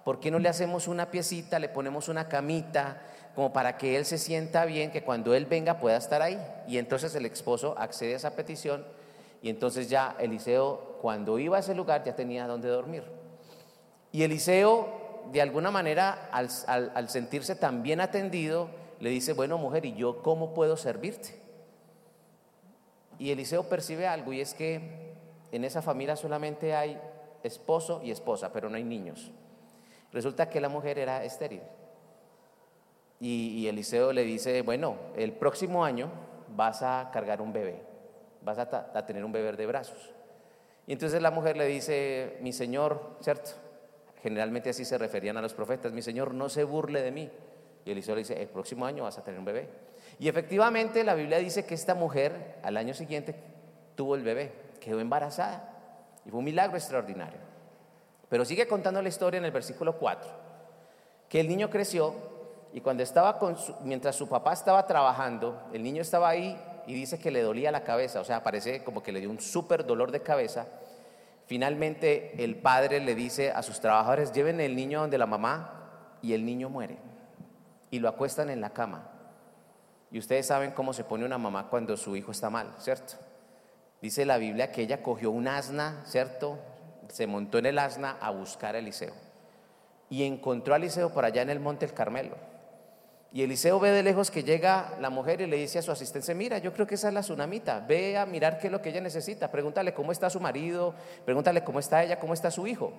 ¿Por 0.05 0.19
qué 0.19 0.29
no 0.29 0.37
le 0.37 0.49
hacemos 0.49 0.87
una 0.87 1.09
piecita, 1.09 1.57
le 1.57 1.67
ponemos 1.67 2.09
una 2.09 2.29
camita, 2.29 3.01
como 3.33 3.51
para 3.51 3.75
que 3.75 3.97
él 3.97 4.05
se 4.05 4.19
sienta 4.19 4.65
bien, 4.65 4.91
que 4.91 5.01
cuando 5.01 5.33
él 5.33 5.47
venga 5.47 5.79
pueda 5.79 5.97
estar 5.97 6.21
ahí? 6.21 6.39
Y 6.67 6.77
entonces 6.77 7.15
el 7.15 7.25
esposo 7.25 7.73
accede 7.75 8.13
a 8.13 8.17
esa 8.17 8.35
petición 8.35 8.85
y 9.41 9.49
entonces 9.49 9.89
ya 9.89 10.15
Eliseo, 10.19 10.99
cuando 11.01 11.39
iba 11.39 11.57
a 11.57 11.61
ese 11.61 11.73
lugar, 11.73 12.03
ya 12.03 12.15
tenía 12.15 12.45
donde 12.45 12.67
dormir. 12.67 13.01
Y 14.11 14.21
Eliseo, 14.21 15.23
de 15.31 15.41
alguna 15.41 15.71
manera, 15.71 16.29
al, 16.31 17.09
sentirse 17.09 17.55
tan 17.55 17.81
bien 17.81 17.99
atendido, 17.99 18.69
le 18.99 19.09
dice, 19.09 19.33
bueno 19.33 19.57
mujer, 19.57 19.85
¿y 19.85 19.95
yo 19.95 20.21
cómo 20.21 20.53
puedo 20.53 20.77
servirte? 20.77 21.41
Y 23.19 23.31
Eliseo 23.31 23.63
percibe 23.63 24.07
algo 24.07 24.33
y 24.33 24.41
es 24.41 24.53
que 24.53 25.13
en 25.51 25.63
esa 25.63 25.81
familia 25.81 26.15
solamente 26.15 26.75
hay 26.75 26.99
esposo 27.43 28.01
y 28.03 28.11
esposa, 28.11 28.51
pero 28.51 28.69
no 28.69 28.75
hay 28.75 28.83
niños. 28.83 29.31
Resulta 30.11 30.49
que 30.49 30.61
la 30.61 30.69
mujer 30.69 30.99
era 30.99 31.23
estéril. 31.23 31.61
Y, 33.19 33.67
Eliseo 33.67 34.11
le 34.11 34.23
dice, 34.23 34.61
bueno, 34.63 34.97
el 35.15 35.31
próximo 35.31 35.85
año 35.85 36.11
vas 36.49 36.81
a 36.81 37.09
cargar 37.13 37.41
un 37.41 37.53
bebé, 37.53 37.81
vas 38.41 38.57
a, 38.57 38.91
a 38.93 39.05
tener 39.05 39.23
un 39.23 39.31
bebé 39.31 39.53
de 39.53 39.65
brazos. 39.65 40.11
Y 40.87 40.91
entonces 40.91 41.21
la 41.21 41.31
mujer 41.31 41.55
le 41.55 41.65
dice, 41.65 42.37
mi 42.41 42.51
señor, 42.51 43.15
¿cierto? 43.21 43.51
Generalmente 44.21 44.71
así 44.71 44.83
se 44.83 44.97
referían 44.97 45.37
a 45.37 45.41
los 45.41 45.53
profetas, 45.53 45.93
mi 45.93 46.01
señor, 46.01 46.33
no 46.33 46.49
se 46.49 46.65
burle 46.65 47.01
de 47.01 47.11
mí. 47.11 47.29
Y 47.85 47.91
Eliseo 47.91 48.15
le 48.15 48.21
dice, 48.21 48.41
el 48.41 48.49
próximo 48.49 48.85
año 48.85 49.03
vas 49.03 49.17
a 49.17 49.23
tener 49.23 49.39
un 49.39 49.45
bebé. 49.45 49.69
Y 50.23 50.29
efectivamente 50.29 51.03
la 51.03 51.15
Biblia 51.15 51.37
dice 51.39 51.65
que 51.65 51.73
esta 51.73 51.95
mujer 51.95 52.55
al 52.63 52.77
año 52.77 52.93
siguiente 52.93 53.35
tuvo 53.93 54.15
el 54.15 54.23
bebé, 54.23 54.53
quedó 54.79 55.01
embarazada. 55.01 55.69
Y 56.25 56.29
fue 56.29 56.39
un 56.39 56.45
milagro 56.45 56.77
extraordinario. 56.77 57.41
Pero 58.29 58.45
sigue 58.45 58.65
contando 58.65 59.01
la 59.01 59.09
historia 59.09 59.37
en 59.37 59.43
el 59.43 59.51
versículo 59.51 59.97
4, 59.97 60.31
que 61.27 61.41
el 61.41 61.49
niño 61.49 61.69
creció 61.69 62.15
y 62.71 62.79
cuando 62.79 63.03
estaba 63.03 63.37
con 63.37 63.57
mientras 63.83 64.15
su 64.15 64.29
papá 64.29 64.53
estaba 64.53 64.87
trabajando, 64.87 65.61
el 65.73 65.83
niño 65.83 66.01
estaba 66.01 66.29
ahí 66.29 66.57
y 66.87 66.93
dice 66.93 67.19
que 67.19 67.29
le 67.29 67.41
dolía 67.41 67.69
la 67.69 67.83
cabeza, 67.83 68.21
o 68.21 68.23
sea, 68.23 68.43
parece 68.43 68.81
como 68.85 69.03
que 69.03 69.11
le 69.11 69.19
dio 69.19 69.29
un 69.29 69.41
súper 69.41 69.85
dolor 69.85 70.09
de 70.11 70.21
cabeza. 70.21 70.67
Finalmente 71.47 72.41
el 72.41 72.55
padre 72.55 73.01
le 73.01 73.13
dice 73.13 73.51
a 73.51 73.61
sus 73.61 73.81
trabajadores, 73.81 74.31
lleven 74.31 74.61
el 74.61 74.73
niño 74.73 75.01
donde 75.01 75.17
la 75.17 75.25
mamá 75.25 76.17
y 76.21 76.31
el 76.31 76.45
niño 76.45 76.69
muere 76.69 76.97
y 77.91 77.99
lo 77.99 78.07
acuestan 78.07 78.49
en 78.49 78.61
la 78.61 78.69
cama. 78.69 79.09
Y 80.13 80.19
ustedes 80.19 80.45
saben 80.45 80.71
cómo 80.73 80.93
se 80.93 81.03
pone 81.03 81.25
una 81.25 81.39
mamá 81.39 81.69
cuando 81.71 81.97
su 81.97 82.15
hijo 82.15 82.31
está 82.31 82.51
mal, 82.51 82.75
¿cierto? 82.77 83.15
Dice 83.99 84.27
la 84.27 84.37
Biblia 84.37 84.71
que 84.71 84.83
ella 84.83 85.01
cogió 85.01 85.31
un 85.31 85.47
asna, 85.47 86.03
¿cierto? 86.05 86.59
Se 87.07 87.25
montó 87.25 87.57
en 87.57 87.65
el 87.65 87.79
asna 87.79 88.17
a 88.21 88.29
buscar 88.29 88.75
a 88.75 88.77
Eliseo. 88.77 89.11
Y 90.11 90.23
encontró 90.23 90.75
a 90.75 90.77
Eliseo 90.77 91.11
por 91.11 91.25
allá 91.25 91.41
en 91.41 91.49
el 91.49 91.59
monte 91.59 91.87
del 91.87 91.95
Carmelo. 91.95 92.35
Y 93.31 93.41
Eliseo 93.41 93.79
ve 93.79 93.89
de 93.89 94.03
lejos 94.03 94.29
que 94.29 94.43
llega 94.43 94.95
la 95.01 95.09
mujer 95.09 95.41
y 95.41 95.47
le 95.47 95.57
dice 95.57 95.79
a 95.79 95.81
su 95.81 95.91
asistente, 95.91 96.35
mira, 96.35 96.59
yo 96.59 96.73
creo 96.73 96.85
que 96.85 96.93
esa 96.93 97.07
es 97.07 97.13
la 97.15 97.21
tsunamita, 97.21 97.79
ve 97.79 98.15
a 98.15 98.27
mirar 98.27 98.59
qué 98.59 98.67
es 98.67 98.71
lo 98.71 98.83
que 98.83 98.89
ella 98.89 99.01
necesita, 99.01 99.49
pregúntale 99.49 99.95
cómo 99.95 100.11
está 100.11 100.29
su 100.29 100.39
marido, 100.39 100.93
pregúntale 101.25 101.63
cómo 101.63 101.79
está 101.79 102.03
ella, 102.03 102.19
cómo 102.19 102.35
está 102.35 102.51
su 102.51 102.67
hijo. 102.67 102.93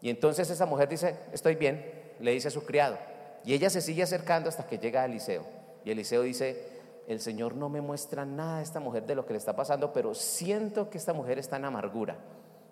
Y 0.00 0.08
entonces 0.08 0.48
esa 0.48 0.64
mujer 0.64 0.88
dice, 0.88 1.18
estoy 1.34 1.56
bien, 1.56 2.14
le 2.18 2.30
dice 2.30 2.48
a 2.48 2.50
su 2.50 2.64
criado. 2.64 2.96
Y 3.44 3.52
ella 3.52 3.68
se 3.68 3.82
sigue 3.82 4.02
acercando 4.02 4.48
hasta 4.48 4.66
que 4.66 4.78
llega 4.78 5.02
a 5.02 5.04
Eliseo. 5.04 5.63
Y 5.84 5.90
Eliseo 5.90 6.22
dice, 6.22 6.74
el 7.06 7.20
Señor 7.20 7.54
no 7.54 7.68
me 7.68 7.80
muestra 7.80 8.24
nada 8.24 8.58
a 8.58 8.62
esta 8.62 8.80
mujer 8.80 9.06
de 9.06 9.14
lo 9.14 9.26
que 9.26 9.34
le 9.34 9.38
está 9.38 9.54
pasando, 9.54 9.92
pero 9.92 10.14
siento 10.14 10.88
que 10.88 10.98
esta 10.98 11.12
mujer 11.12 11.38
está 11.38 11.56
en 11.56 11.66
amargura, 11.66 12.16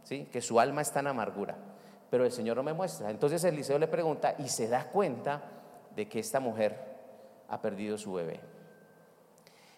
¿sí? 0.03 0.29
que 0.33 0.41
su 0.41 0.59
alma 0.59 0.83
está 0.83 1.01
en 1.01 1.09
amargura, 1.09 1.57
pero 2.11 2.25
el 2.25 2.33
Señor 2.33 2.57
no 2.57 2.63
me 2.63 2.73
muestra. 2.73 3.11
Entonces 3.11 3.45
Eliseo 3.45 3.79
le 3.79 3.89
pregunta 3.89 4.35
y 4.39 4.49
se 4.49 4.69
da 4.69 4.89
cuenta 4.89 5.43
de 5.95 6.09
que 6.09 6.19
esta 6.19 6.41
mujer 6.41 6.79
ha 7.49 7.61
perdido 7.61 7.99
su 7.99 8.15
bebé. 8.15 8.41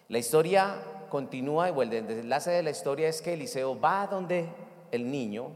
La 0.07 0.19
historia 0.19 0.81
continúa 1.09 1.69
y 1.69 1.79
el 1.79 1.93
enlace 1.93 2.51
de 2.51 2.63
la 2.63 2.69
historia 2.69 3.09
es 3.09 3.21
que 3.21 3.33
Eliseo 3.33 3.79
va 3.79 4.07
donde 4.07 4.47
el 4.91 5.11
niño 5.11 5.49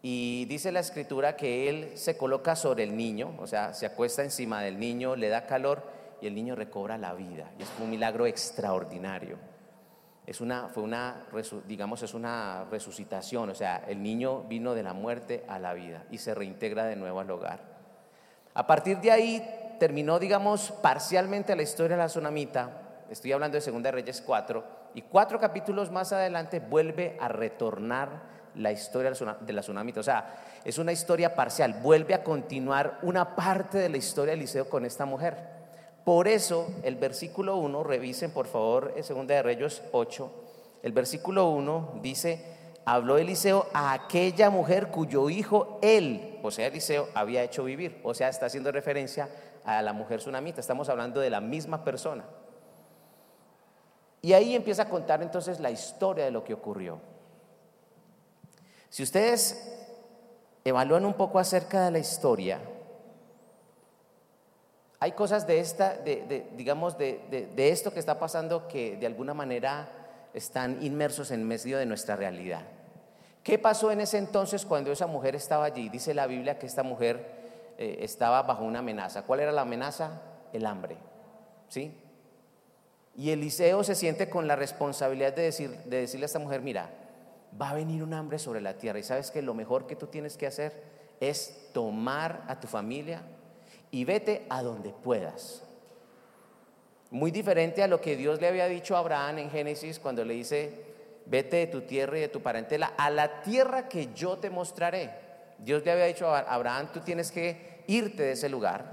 y 0.00 0.44
dice 0.46 0.70
la 0.70 0.80
escritura 0.80 1.34
que 1.34 1.68
él 1.68 1.92
se 1.96 2.16
coloca 2.16 2.56
sobre 2.56 2.84
el 2.84 2.96
niño, 2.96 3.34
o 3.38 3.46
sea, 3.46 3.74
se 3.74 3.86
acuesta 3.86 4.22
encima 4.22 4.62
del 4.62 4.78
niño, 4.78 5.16
le 5.16 5.28
da 5.28 5.46
calor 5.46 5.93
y 6.20 6.26
el 6.26 6.34
niño 6.34 6.54
recobra 6.54 6.98
la 6.98 7.14
vida. 7.14 7.50
Y 7.58 7.62
es 7.62 7.68
un 7.80 7.90
milagro 7.90 8.26
extraordinario. 8.26 9.36
Es 10.26 10.40
una, 10.40 10.68
fue 10.68 10.82
una, 10.82 11.26
digamos, 11.66 12.02
es 12.02 12.14
una 12.14 12.64
resucitación, 12.70 13.50
o 13.50 13.54
sea, 13.54 13.84
el 13.86 14.02
niño 14.02 14.44
vino 14.44 14.74
de 14.74 14.82
la 14.82 14.94
muerte 14.94 15.44
a 15.48 15.58
la 15.58 15.74
vida 15.74 16.04
y 16.10 16.18
se 16.18 16.34
reintegra 16.34 16.84
de 16.84 16.96
nuevo 16.96 17.20
al 17.20 17.30
hogar. 17.30 17.60
A 18.54 18.66
partir 18.66 18.98
de 19.00 19.10
ahí 19.10 19.76
terminó, 19.78 20.18
digamos, 20.18 20.70
parcialmente 20.70 21.54
la 21.54 21.62
historia 21.62 21.96
de 21.96 22.02
la 22.02 22.08
tsunamita. 22.08 23.04
Estoy 23.10 23.32
hablando 23.32 23.56
de 23.56 23.60
Segunda 23.60 23.90
Reyes 23.90 24.22
4 24.22 24.64
y 24.94 25.02
cuatro 25.02 25.38
capítulos 25.38 25.90
más 25.90 26.12
adelante 26.12 26.60
vuelve 26.60 27.18
a 27.20 27.28
retornar 27.28 28.34
la 28.54 28.72
historia 28.72 29.10
de 29.10 29.52
la 29.52 29.60
tsunamita. 29.60 30.00
O 30.00 30.04
sea, 30.04 30.36
es 30.64 30.78
una 30.78 30.92
historia 30.92 31.34
parcial. 31.34 31.80
Vuelve 31.82 32.14
a 32.14 32.22
continuar 32.22 32.98
una 33.02 33.34
parte 33.34 33.78
de 33.78 33.88
la 33.88 33.96
historia 33.96 34.32
de 34.32 34.38
Eliseo 34.38 34.68
con 34.68 34.84
esta 34.84 35.04
mujer. 35.04 35.53
Por 36.04 36.28
eso, 36.28 36.68
el 36.82 36.96
versículo 36.96 37.56
1, 37.56 37.82
revisen 37.82 38.30
por 38.30 38.46
favor, 38.46 38.94
2 38.94 39.26
de 39.26 39.42
Reyes 39.42 39.82
8, 39.92 40.30
el 40.82 40.92
versículo 40.92 41.48
1 41.48 42.00
dice, 42.02 42.44
habló 42.84 43.16
Eliseo 43.16 43.66
a 43.72 43.94
aquella 43.94 44.50
mujer 44.50 44.88
cuyo 44.88 45.30
hijo 45.30 45.78
él, 45.80 46.34
o 46.44 46.50
sea, 46.50 46.66
Eliseo, 46.66 47.08
había 47.14 47.42
hecho 47.42 47.64
vivir. 47.64 47.98
O 48.04 48.12
sea, 48.12 48.28
está 48.28 48.44
haciendo 48.44 48.70
referencia 48.70 49.30
a 49.64 49.80
la 49.80 49.94
mujer 49.94 50.18
tsunamita. 50.20 50.60
Estamos 50.60 50.90
hablando 50.90 51.20
de 51.20 51.30
la 51.30 51.40
misma 51.40 51.82
persona. 51.84 52.22
Y 54.20 54.34
ahí 54.34 54.54
empieza 54.54 54.82
a 54.82 54.88
contar 54.90 55.22
entonces 55.22 55.58
la 55.58 55.70
historia 55.70 56.26
de 56.26 56.30
lo 56.30 56.44
que 56.44 56.52
ocurrió. 56.52 57.00
Si 58.90 59.02
ustedes 59.02 59.74
evalúan 60.64 61.06
un 61.06 61.14
poco 61.14 61.38
acerca 61.38 61.86
de 61.86 61.90
la 61.92 61.98
historia, 61.98 62.60
hay 65.04 65.12
cosas 65.12 65.46
de 65.46 65.60
esta, 65.60 65.98
de, 65.98 66.46
digamos, 66.56 66.96
de, 66.96 67.20
de, 67.54 67.68
esto 67.68 67.92
que 67.92 68.00
está 68.00 68.18
pasando 68.18 68.66
que 68.66 68.96
de 68.96 69.04
alguna 69.04 69.34
manera 69.34 69.86
están 70.32 70.82
inmersos 70.82 71.30
en 71.30 71.46
medio 71.46 71.76
de 71.76 71.84
nuestra 71.84 72.16
realidad. 72.16 72.62
¿Qué 73.42 73.58
pasó 73.58 73.90
en 73.92 74.00
ese 74.00 74.16
entonces 74.16 74.64
cuando 74.64 74.90
esa 74.90 75.06
mujer 75.06 75.36
estaba 75.36 75.66
allí? 75.66 75.90
Dice 75.90 76.14
la 76.14 76.26
Biblia 76.26 76.58
que 76.58 76.64
esta 76.64 76.82
mujer 76.82 77.74
eh, 77.76 77.98
estaba 78.00 78.40
bajo 78.44 78.64
una 78.64 78.78
amenaza. 78.78 79.24
¿Cuál 79.24 79.40
era 79.40 79.52
la 79.52 79.60
amenaza? 79.60 80.22
El 80.54 80.64
hambre. 80.64 80.96
¿Sí? 81.68 81.94
Y 83.14 83.28
Eliseo 83.28 83.84
se 83.84 83.94
siente 83.94 84.30
con 84.30 84.48
la 84.48 84.56
responsabilidad 84.56 85.34
de, 85.34 85.42
decir, 85.42 85.70
de 85.84 85.98
decirle 85.98 86.24
a 86.24 86.28
esta 86.32 86.38
mujer, 86.38 86.62
mira, 86.62 86.88
va 87.60 87.68
a 87.68 87.74
venir 87.74 88.02
un 88.02 88.14
hambre 88.14 88.38
sobre 88.38 88.62
la 88.62 88.78
tierra. 88.78 89.00
Y 89.00 89.02
sabes 89.02 89.30
que 89.30 89.42
lo 89.42 89.52
mejor 89.52 89.86
que 89.86 89.96
tú 89.96 90.06
tienes 90.06 90.38
que 90.38 90.46
hacer 90.46 90.82
es 91.20 91.68
tomar 91.74 92.42
a 92.48 92.58
tu 92.58 92.68
familia 92.68 93.20
y 93.94 94.04
vete 94.04 94.44
a 94.48 94.60
donde 94.60 94.90
puedas. 94.90 95.62
Muy 97.12 97.30
diferente 97.30 97.80
a 97.80 97.86
lo 97.86 98.00
que 98.00 98.16
Dios 98.16 98.40
le 98.40 98.48
había 98.48 98.66
dicho 98.66 98.96
a 98.96 98.98
Abraham 98.98 99.38
en 99.38 99.50
Génesis 99.52 100.00
cuando 100.00 100.24
le 100.24 100.34
dice, 100.34 100.84
vete 101.26 101.58
de 101.58 101.66
tu 101.68 101.82
tierra 101.82 102.18
y 102.18 102.22
de 102.22 102.28
tu 102.28 102.42
parentela 102.42 102.94
a 102.98 103.08
la 103.08 103.42
tierra 103.42 103.88
que 103.88 104.12
yo 104.12 104.38
te 104.38 104.50
mostraré. 104.50 105.12
Dios 105.58 105.84
le 105.84 105.92
había 105.92 106.06
dicho 106.06 106.28
a 106.28 106.40
Abraham, 106.40 106.88
tú 106.92 107.02
tienes 107.02 107.30
que 107.30 107.84
irte 107.86 108.24
de 108.24 108.32
ese 108.32 108.48
lugar. 108.48 108.84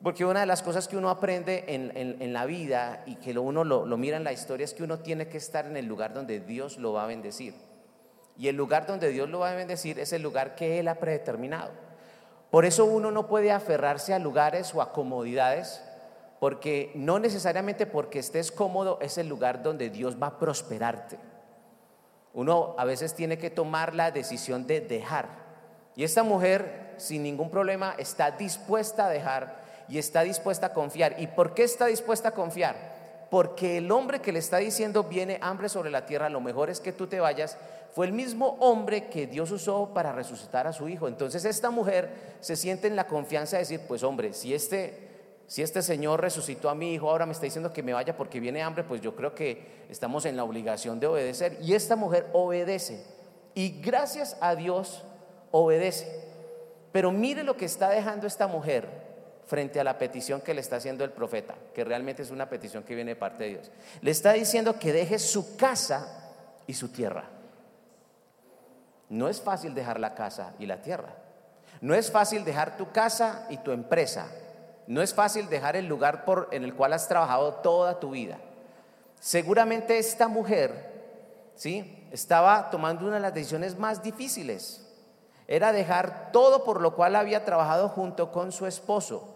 Porque 0.00 0.24
una 0.24 0.38
de 0.38 0.46
las 0.46 0.62
cosas 0.62 0.86
que 0.86 0.96
uno 0.96 1.10
aprende 1.10 1.64
en, 1.66 2.32
la 2.32 2.46
vida 2.46 3.02
y 3.06 3.16
que 3.16 3.36
uno 3.36 3.64
lo, 3.64 3.86
lo, 3.86 3.96
mira 3.96 4.18
en 4.18 4.24
la 4.24 4.32
historia 4.32 4.62
es 4.62 4.72
que 4.72 4.84
uno 4.84 5.00
tiene 5.00 5.26
que 5.26 5.38
estar 5.38 5.66
en 5.66 5.76
el 5.76 5.86
lugar 5.86 6.14
donde 6.14 6.38
Dios 6.38 6.78
lo 6.78 6.92
va 6.92 7.02
a 7.02 7.06
bendecir. 7.08 7.54
Y 8.38 8.46
el 8.46 8.54
lugar 8.54 8.86
donde 8.86 9.08
Dios 9.08 9.28
lo 9.28 9.40
va 9.40 9.50
a 9.50 9.54
bendecir 9.56 9.98
es 9.98 10.12
el 10.12 10.22
lugar 10.22 10.54
que 10.54 10.78
Él 10.78 10.86
ha 10.86 10.94
predeterminado. 10.94 11.86
Por 12.50 12.64
eso 12.64 12.84
uno 12.84 13.10
no 13.10 13.26
puede 13.26 13.52
aferrarse 13.52 14.14
a 14.14 14.18
lugares 14.18 14.74
o 14.74 14.80
a 14.80 14.92
comodidades, 14.92 15.82
porque 16.38 16.92
no 16.94 17.18
necesariamente 17.18 17.86
porque 17.86 18.18
estés 18.18 18.52
cómodo 18.52 18.98
es 19.00 19.18
el 19.18 19.28
lugar 19.28 19.62
donde 19.62 19.90
Dios 19.90 20.20
va 20.22 20.28
a 20.28 20.38
prosperarte. 20.38 21.18
Uno 22.34 22.74
a 22.78 22.84
veces 22.84 23.14
tiene 23.14 23.38
que 23.38 23.50
tomar 23.50 23.94
la 23.94 24.10
decisión 24.10 24.66
de 24.66 24.80
dejar. 24.80 25.28
Y 25.96 26.04
esta 26.04 26.22
mujer, 26.22 26.94
sin 26.98 27.22
ningún 27.22 27.50
problema, 27.50 27.94
está 27.98 28.30
dispuesta 28.30 29.06
a 29.06 29.10
dejar 29.10 29.56
y 29.88 29.98
está 29.98 30.22
dispuesta 30.22 30.66
a 30.66 30.72
confiar. 30.72 31.16
¿Y 31.18 31.28
por 31.28 31.54
qué 31.54 31.64
está 31.64 31.86
dispuesta 31.86 32.28
a 32.28 32.32
confiar? 32.32 32.95
Porque 33.30 33.78
el 33.78 33.90
hombre 33.90 34.20
que 34.20 34.32
le 34.32 34.38
está 34.38 34.58
diciendo 34.58 35.04
viene 35.04 35.38
hambre 35.42 35.68
sobre 35.68 35.90
la 35.90 36.06
tierra, 36.06 36.28
lo 36.28 36.40
mejor 36.40 36.70
es 36.70 36.80
que 36.80 36.92
tú 36.92 37.06
te 37.06 37.18
vayas, 37.18 37.58
fue 37.92 38.06
el 38.06 38.12
mismo 38.12 38.56
hombre 38.60 39.08
que 39.08 39.26
Dios 39.26 39.50
usó 39.50 39.92
para 39.92 40.12
resucitar 40.12 40.66
a 40.66 40.72
su 40.72 40.88
hijo. 40.88 41.08
Entonces 41.08 41.44
esta 41.44 41.70
mujer 41.70 42.10
se 42.40 42.54
siente 42.54 42.86
en 42.86 42.94
la 42.94 43.06
confianza 43.06 43.56
de 43.56 43.62
decir, 43.62 43.80
pues 43.88 44.02
hombre, 44.02 44.32
si 44.32 44.54
este, 44.54 45.08
si 45.46 45.62
este 45.62 45.82
Señor 45.82 46.20
resucitó 46.20 46.68
a 46.68 46.74
mi 46.74 46.92
hijo, 46.94 47.10
ahora 47.10 47.26
me 47.26 47.32
está 47.32 47.46
diciendo 47.46 47.72
que 47.72 47.82
me 47.82 47.94
vaya 47.94 48.16
porque 48.16 48.38
viene 48.38 48.62
hambre, 48.62 48.84
pues 48.84 49.00
yo 49.00 49.16
creo 49.16 49.34
que 49.34 49.86
estamos 49.88 50.24
en 50.24 50.36
la 50.36 50.44
obligación 50.44 51.00
de 51.00 51.06
obedecer. 51.08 51.58
Y 51.62 51.74
esta 51.74 51.96
mujer 51.96 52.28
obedece. 52.32 53.02
Y 53.54 53.80
gracias 53.80 54.36
a 54.40 54.54
Dios 54.54 55.02
obedece. 55.50 56.06
Pero 56.92 57.10
mire 57.10 57.42
lo 57.42 57.56
que 57.56 57.64
está 57.64 57.88
dejando 57.90 58.26
esta 58.26 58.46
mujer 58.46 58.88
frente 59.46 59.78
a 59.78 59.84
la 59.84 59.96
petición 59.96 60.40
que 60.40 60.54
le 60.54 60.60
está 60.60 60.76
haciendo 60.76 61.04
el 61.04 61.12
profeta, 61.12 61.54
que 61.72 61.84
realmente 61.84 62.22
es 62.22 62.30
una 62.30 62.48
petición 62.48 62.82
que 62.82 62.94
viene 62.94 63.12
de 63.12 63.16
parte 63.16 63.44
de 63.44 63.50
Dios. 63.50 63.70
Le 64.02 64.10
está 64.10 64.32
diciendo 64.32 64.78
que 64.78 64.92
deje 64.92 65.18
su 65.18 65.56
casa 65.56 66.32
y 66.66 66.74
su 66.74 66.88
tierra. 66.88 67.24
No 69.08 69.28
es 69.28 69.40
fácil 69.40 69.72
dejar 69.72 70.00
la 70.00 70.14
casa 70.14 70.54
y 70.58 70.66
la 70.66 70.82
tierra. 70.82 71.14
No 71.80 71.94
es 71.94 72.10
fácil 72.10 72.44
dejar 72.44 72.76
tu 72.76 72.90
casa 72.90 73.46
y 73.48 73.58
tu 73.58 73.70
empresa. 73.70 74.26
No 74.88 75.00
es 75.00 75.14
fácil 75.14 75.48
dejar 75.48 75.76
el 75.76 75.86
lugar 75.86 76.24
por, 76.24 76.48
en 76.50 76.64
el 76.64 76.74
cual 76.74 76.92
has 76.92 77.06
trabajado 77.06 77.54
toda 77.54 78.00
tu 78.00 78.10
vida. 78.10 78.38
Seguramente 79.20 79.98
esta 79.98 80.26
mujer, 80.26 81.52
¿sí? 81.54 82.08
Estaba 82.10 82.70
tomando 82.70 83.06
una 83.06 83.16
de 83.16 83.22
las 83.22 83.34
decisiones 83.34 83.78
más 83.78 84.02
difíciles. 84.02 84.82
Era 85.46 85.72
dejar 85.72 86.32
todo 86.32 86.64
por 86.64 86.80
lo 86.80 86.96
cual 86.96 87.14
había 87.14 87.44
trabajado 87.44 87.88
junto 87.88 88.32
con 88.32 88.50
su 88.50 88.66
esposo 88.66 89.35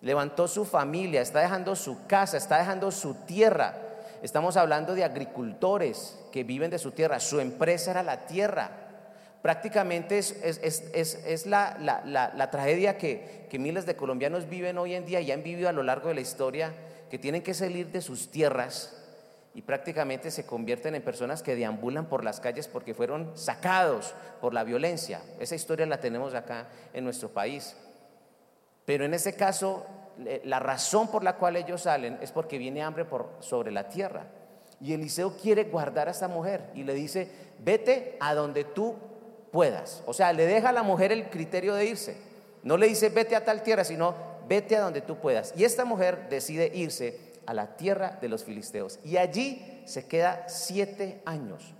levantó 0.00 0.48
su 0.48 0.64
familia, 0.64 1.20
está 1.20 1.40
dejando 1.40 1.74
su 1.76 2.06
casa, 2.06 2.36
está 2.36 2.58
dejando 2.58 2.90
su 2.90 3.14
tierra. 3.14 3.74
Estamos 4.22 4.56
hablando 4.56 4.94
de 4.94 5.04
agricultores 5.04 6.18
que 6.32 6.44
viven 6.44 6.70
de 6.70 6.78
su 6.78 6.90
tierra, 6.90 7.20
su 7.20 7.40
empresa 7.40 7.92
era 7.92 8.02
la 8.02 8.26
tierra. 8.26 8.70
Prácticamente 9.42 10.18
es, 10.18 11.46
la, 11.46 12.48
tragedia 12.50 12.98
que, 12.98 13.46
que 13.48 13.58
miles 13.58 13.86
de 13.86 13.94
colombianos 13.94 14.48
viven 14.48 14.78
hoy 14.78 14.94
en 14.94 15.06
día 15.06 15.20
y 15.20 15.30
han 15.30 15.42
vivido 15.42 15.68
a 15.68 15.72
lo 15.72 15.84
largo 15.84 16.08
de 16.08 16.16
la 16.16 16.20
historia, 16.20 16.72
que 17.10 17.18
tienen 17.18 17.42
que 17.42 17.54
salir 17.54 17.90
de 17.92 18.02
sus 18.02 18.30
tierras 18.30 18.98
y 19.54 19.62
prácticamente 19.62 20.30
se 20.30 20.46
convierten 20.46 20.94
en 20.94 21.02
personas 21.02 21.42
que 21.42 21.56
deambulan 21.56 22.06
por 22.06 22.22
las 22.22 22.38
calles 22.38 22.68
porque 22.68 22.94
fueron 22.94 23.36
sacados 23.36 24.14
por 24.40 24.54
la 24.54 24.62
violencia. 24.62 25.20
Esa 25.40 25.54
historia 25.54 25.86
la 25.86 26.00
tenemos 26.00 26.34
acá 26.34 26.68
en 26.92 27.04
nuestro 27.04 27.30
país. 27.30 27.76
Pero 28.88 29.04
en 29.04 29.12
ese 29.12 29.34
caso, 29.34 29.84
la 30.44 30.60
razón 30.60 31.08
por 31.08 31.22
la 31.22 31.36
cual 31.36 31.56
ellos 31.56 31.82
salen 31.82 32.16
es 32.22 32.32
porque 32.32 32.56
viene 32.56 32.82
hambre 32.82 33.04
por, 33.04 33.36
sobre 33.40 33.70
la 33.70 33.86
tierra. 33.90 34.24
Y 34.80 34.94
Eliseo 34.94 35.36
quiere 35.36 35.64
guardar 35.64 36.08
a 36.08 36.12
esta 36.12 36.26
mujer 36.26 36.70
y 36.74 36.84
le 36.84 36.94
dice, 36.94 37.30
vete 37.62 38.16
a 38.18 38.32
donde 38.32 38.64
tú 38.64 38.96
puedas. 39.52 40.02
O 40.06 40.14
sea, 40.14 40.32
le 40.32 40.46
deja 40.46 40.70
a 40.70 40.72
la 40.72 40.82
mujer 40.82 41.12
el 41.12 41.28
criterio 41.28 41.74
de 41.74 41.84
irse. 41.84 42.16
No 42.62 42.78
le 42.78 42.88
dice, 42.88 43.10
vete 43.10 43.36
a 43.36 43.44
tal 43.44 43.62
tierra, 43.62 43.84
sino 43.84 44.14
vete 44.48 44.74
a 44.74 44.80
donde 44.80 45.02
tú 45.02 45.18
puedas. 45.18 45.52
Y 45.54 45.64
esta 45.64 45.84
mujer 45.84 46.30
decide 46.30 46.72
irse 46.74 47.20
a 47.44 47.52
la 47.52 47.76
tierra 47.76 48.16
de 48.22 48.30
los 48.30 48.42
filisteos. 48.42 49.00
Y 49.04 49.18
allí 49.18 49.82
se 49.84 50.06
queda 50.06 50.48
siete 50.48 51.20
años. 51.26 51.74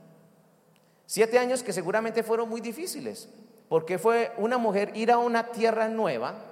Siete 1.07 1.39
años 1.39 1.63
que 1.63 1.73
seguramente 1.73 2.23
fueron 2.23 2.51
muy 2.51 2.61
difíciles, 2.61 3.31
porque 3.71 3.97
fue 3.97 4.31
una 4.37 4.59
mujer 4.59 4.91
ir 4.95 5.11
a 5.11 5.17
una 5.17 5.53
tierra 5.53 5.89
nueva, 5.89 6.48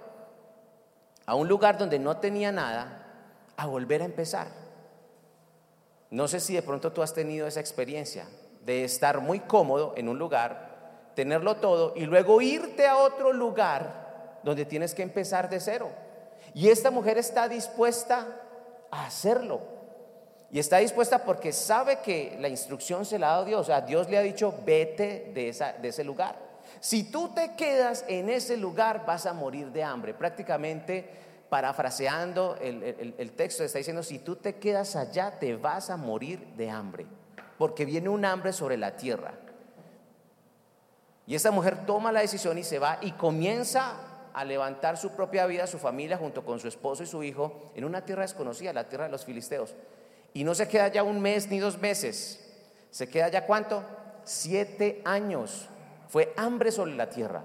a 1.26 1.34
un 1.34 1.48
lugar 1.48 1.76
donde 1.76 1.98
no 1.98 2.16
tenía 2.18 2.52
nada, 2.52 3.02
a 3.56 3.66
volver 3.66 4.02
a 4.02 4.06
empezar. 4.06 4.46
No 6.10 6.28
sé 6.28 6.40
si 6.40 6.54
de 6.54 6.62
pronto 6.62 6.92
tú 6.92 7.02
has 7.02 7.12
tenido 7.12 7.46
esa 7.46 7.60
experiencia 7.60 8.26
de 8.64 8.84
estar 8.84 9.20
muy 9.20 9.40
cómodo 9.40 9.92
en 9.96 10.08
un 10.08 10.18
lugar, 10.18 11.10
tenerlo 11.14 11.56
todo 11.56 11.92
y 11.96 12.06
luego 12.06 12.40
irte 12.40 12.86
a 12.86 12.98
otro 12.98 13.32
lugar 13.32 14.38
donde 14.44 14.64
tienes 14.64 14.94
que 14.94 15.02
empezar 15.02 15.50
de 15.50 15.60
cero. 15.60 15.90
Y 16.54 16.68
esta 16.68 16.90
mujer 16.90 17.18
está 17.18 17.48
dispuesta 17.48 18.26
hacerlo. 18.90 19.60
Y 20.50 20.60
está 20.60 20.78
dispuesta 20.78 21.24
porque 21.24 21.52
sabe 21.52 21.98
que 22.00 22.36
la 22.40 22.48
instrucción 22.48 23.04
se 23.04 23.18
la 23.18 23.28
ha 23.28 23.32
dado 23.32 23.44
Dios. 23.44 23.60
O 23.62 23.64
sea, 23.64 23.80
Dios 23.80 24.08
le 24.08 24.16
ha 24.16 24.22
dicho, 24.22 24.54
vete 24.64 25.32
de, 25.34 25.48
esa, 25.48 25.72
de 25.72 25.88
ese 25.88 26.04
lugar. 26.04 26.45
Si 26.80 27.10
tú 27.10 27.32
te 27.34 27.54
quedas 27.56 28.04
en 28.08 28.28
ese 28.28 28.56
lugar, 28.56 29.04
vas 29.06 29.26
a 29.26 29.32
morir 29.32 29.72
de 29.72 29.82
hambre. 29.82 30.14
Prácticamente, 30.14 31.08
parafraseando 31.48 32.56
el, 32.60 33.32
texto, 33.32 33.64
está 33.64 33.78
diciendo, 33.78 34.02
si 34.02 34.18
tú 34.18 34.36
te 34.36 34.56
quedas 34.56 34.96
allá, 34.96 35.38
te 35.38 35.56
vas 35.56 35.90
a 35.90 35.96
morir 35.96 36.46
de 36.56 36.70
hambre. 36.70 37.06
Porque 37.58 37.84
viene 37.84 38.08
un 38.08 38.24
hambre 38.24 38.52
sobre 38.52 38.76
la 38.76 38.96
tierra. 38.96 39.34
Y 41.26 41.34
esta 41.34 41.50
mujer 41.50 41.86
toma 41.86 42.12
la 42.12 42.20
decisión 42.20 42.56
y 42.58 42.62
se 42.62 42.78
va 42.78 42.98
y 43.02 43.12
comienza 43.12 43.96
a 44.32 44.44
levantar 44.44 44.96
su 44.98 45.10
propia 45.10 45.46
vida, 45.46 45.66
su 45.66 45.78
familia, 45.78 46.18
junto 46.18 46.44
con 46.44 46.60
su 46.60 46.68
esposo 46.68 47.02
y 47.02 47.06
su 47.06 47.22
hijo, 47.22 47.72
en 47.74 47.84
una 47.84 48.04
tierra 48.04 48.22
desconocida, 48.22 48.72
la 48.72 48.88
tierra 48.88 49.06
de 49.06 49.10
los 49.10 49.24
filisteos. 49.24 49.74
Y 50.34 50.44
no 50.44 50.54
se 50.54 50.68
queda 50.68 50.88
ya 50.88 51.02
un 51.02 51.20
mes 51.20 51.48
ni 51.48 51.58
dos 51.58 51.78
meses, 51.78 52.46
se 52.90 53.08
queda 53.08 53.28
ya 53.28 53.46
cuánto? 53.46 53.82
Siete 54.24 55.00
años. 55.04 55.68
Fue 56.08 56.32
hambre 56.36 56.72
sobre 56.72 56.94
la 56.94 57.08
tierra. 57.08 57.44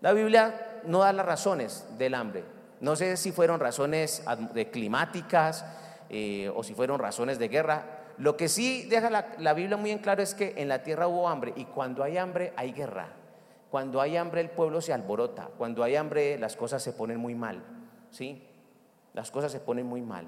La 0.00 0.12
Biblia 0.12 0.80
no 0.84 1.00
da 1.00 1.12
las 1.12 1.26
razones 1.26 1.86
del 1.98 2.14
hambre. 2.14 2.44
No 2.80 2.96
sé 2.96 3.16
si 3.16 3.32
fueron 3.32 3.60
razones 3.60 4.24
climáticas 4.70 5.64
eh, 6.10 6.50
o 6.54 6.62
si 6.62 6.74
fueron 6.74 6.98
razones 6.98 7.38
de 7.38 7.48
guerra. 7.48 8.00
Lo 8.18 8.36
que 8.36 8.48
sí 8.48 8.86
deja 8.88 9.10
la, 9.10 9.34
la 9.38 9.54
Biblia 9.54 9.76
muy 9.76 9.90
en 9.90 9.98
claro 9.98 10.22
es 10.22 10.34
que 10.34 10.54
en 10.56 10.68
la 10.68 10.82
tierra 10.82 11.08
hubo 11.08 11.28
hambre 11.28 11.52
y 11.56 11.64
cuando 11.64 12.02
hay 12.02 12.18
hambre 12.18 12.52
hay 12.56 12.72
guerra. 12.72 13.08
Cuando 13.70 14.00
hay 14.00 14.16
hambre 14.16 14.40
el 14.40 14.50
pueblo 14.50 14.80
se 14.80 14.92
alborota, 14.92 15.48
cuando 15.58 15.82
hay 15.82 15.96
hambre 15.96 16.38
las 16.38 16.54
cosas 16.54 16.80
se 16.80 16.92
ponen 16.92 17.18
muy 17.18 17.34
mal, 17.34 17.64
¿sí? 18.10 18.46
Las 19.14 19.32
cosas 19.32 19.50
se 19.50 19.58
ponen 19.58 19.86
muy 19.86 20.00
mal. 20.00 20.26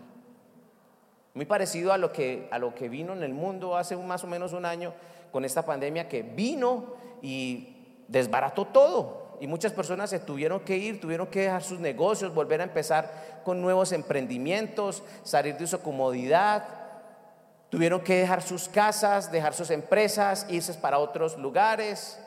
Muy 1.36 1.44
parecido 1.44 1.92
a 1.92 1.98
lo 1.98 2.12
que, 2.12 2.48
a 2.50 2.58
lo 2.58 2.74
que 2.74 2.88
vino 2.88 3.12
en 3.12 3.22
el 3.22 3.34
mundo 3.34 3.76
hace 3.76 3.94
más 3.94 4.24
o 4.24 4.26
menos 4.26 4.54
un 4.54 4.64
año 4.64 4.94
con 5.30 5.44
esta 5.44 5.66
pandemia 5.66 6.08
que 6.08 6.22
vino 6.22 6.94
y 7.20 7.76
desbarató 8.08 8.64
todo. 8.68 9.36
Y 9.38 9.46
muchas 9.46 9.72
personas 9.72 10.08
se 10.08 10.18
tuvieron 10.18 10.60
que 10.60 10.78
ir, 10.78 10.98
tuvieron 10.98 11.26
que 11.26 11.42
dejar 11.42 11.62
sus 11.62 11.78
negocios, 11.78 12.32
volver 12.32 12.62
a 12.62 12.64
empezar 12.64 13.42
con 13.44 13.60
nuevos 13.60 13.92
emprendimientos, 13.92 15.02
salir 15.24 15.58
de 15.58 15.66
su 15.66 15.78
comodidad. 15.82 16.64
Tuvieron 17.68 18.00
que 18.00 18.14
dejar 18.14 18.40
sus 18.40 18.66
casas, 18.70 19.30
dejar 19.30 19.52
sus 19.52 19.68
empresas, 19.68 20.46
irse 20.48 20.72
para 20.72 20.98
otros 20.98 21.36
lugares. 21.36 22.18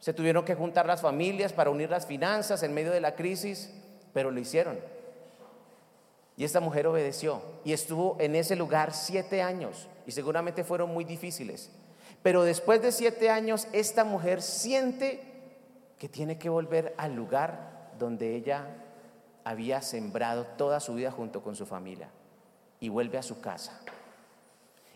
Se 0.00 0.12
tuvieron 0.12 0.44
que 0.44 0.54
juntar 0.54 0.84
las 0.84 1.00
familias 1.00 1.54
para 1.54 1.70
unir 1.70 1.88
las 1.88 2.04
finanzas 2.04 2.62
en 2.62 2.74
medio 2.74 2.92
de 2.92 3.00
la 3.00 3.14
crisis, 3.14 3.72
pero 4.12 4.30
lo 4.30 4.38
hicieron. 4.38 4.97
Y 6.38 6.44
esta 6.44 6.60
mujer 6.60 6.86
obedeció 6.86 7.42
y 7.64 7.74
estuvo 7.74 8.16
en 8.18 8.34
ese 8.34 8.56
lugar 8.56 8.94
siete 8.94 9.42
años 9.42 9.88
y 10.06 10.12
seguramente 10.12 10.64
fueron 10.64 10.88
muy 10.94 11.04
difíciles. 11.04 11.70
Pero 12.22 12.44
después 12.44 12.80
de 12.80 12.92
siete 12.92 13.28
años, 13.28 13.68
esta 13.72 14.04
mujer 14.04 14.40
siente 14.40 15.20
que 15.98 16.08
tiene 16.08 16.38
que 16.38 16.48
volver 16.48 16.94
al 16.96 17.14
lugar 17.14 17.90
donde 17.98 18.34
ella 18.34 18.64
había 19.44 19.82
sembrado 19.82 20.46
toda 20.56 20.80
su 20.80 20.94
vida 20.94 21.10
junto 21.10 21.42
con 21.42 21.56
su 21.56 21.66
familia 21.66 22.08
y 22.80 22.88
vuelve 22.88 23.18
a 23.18 23.22
su 23.22 23.42
casa. 23.42 23.78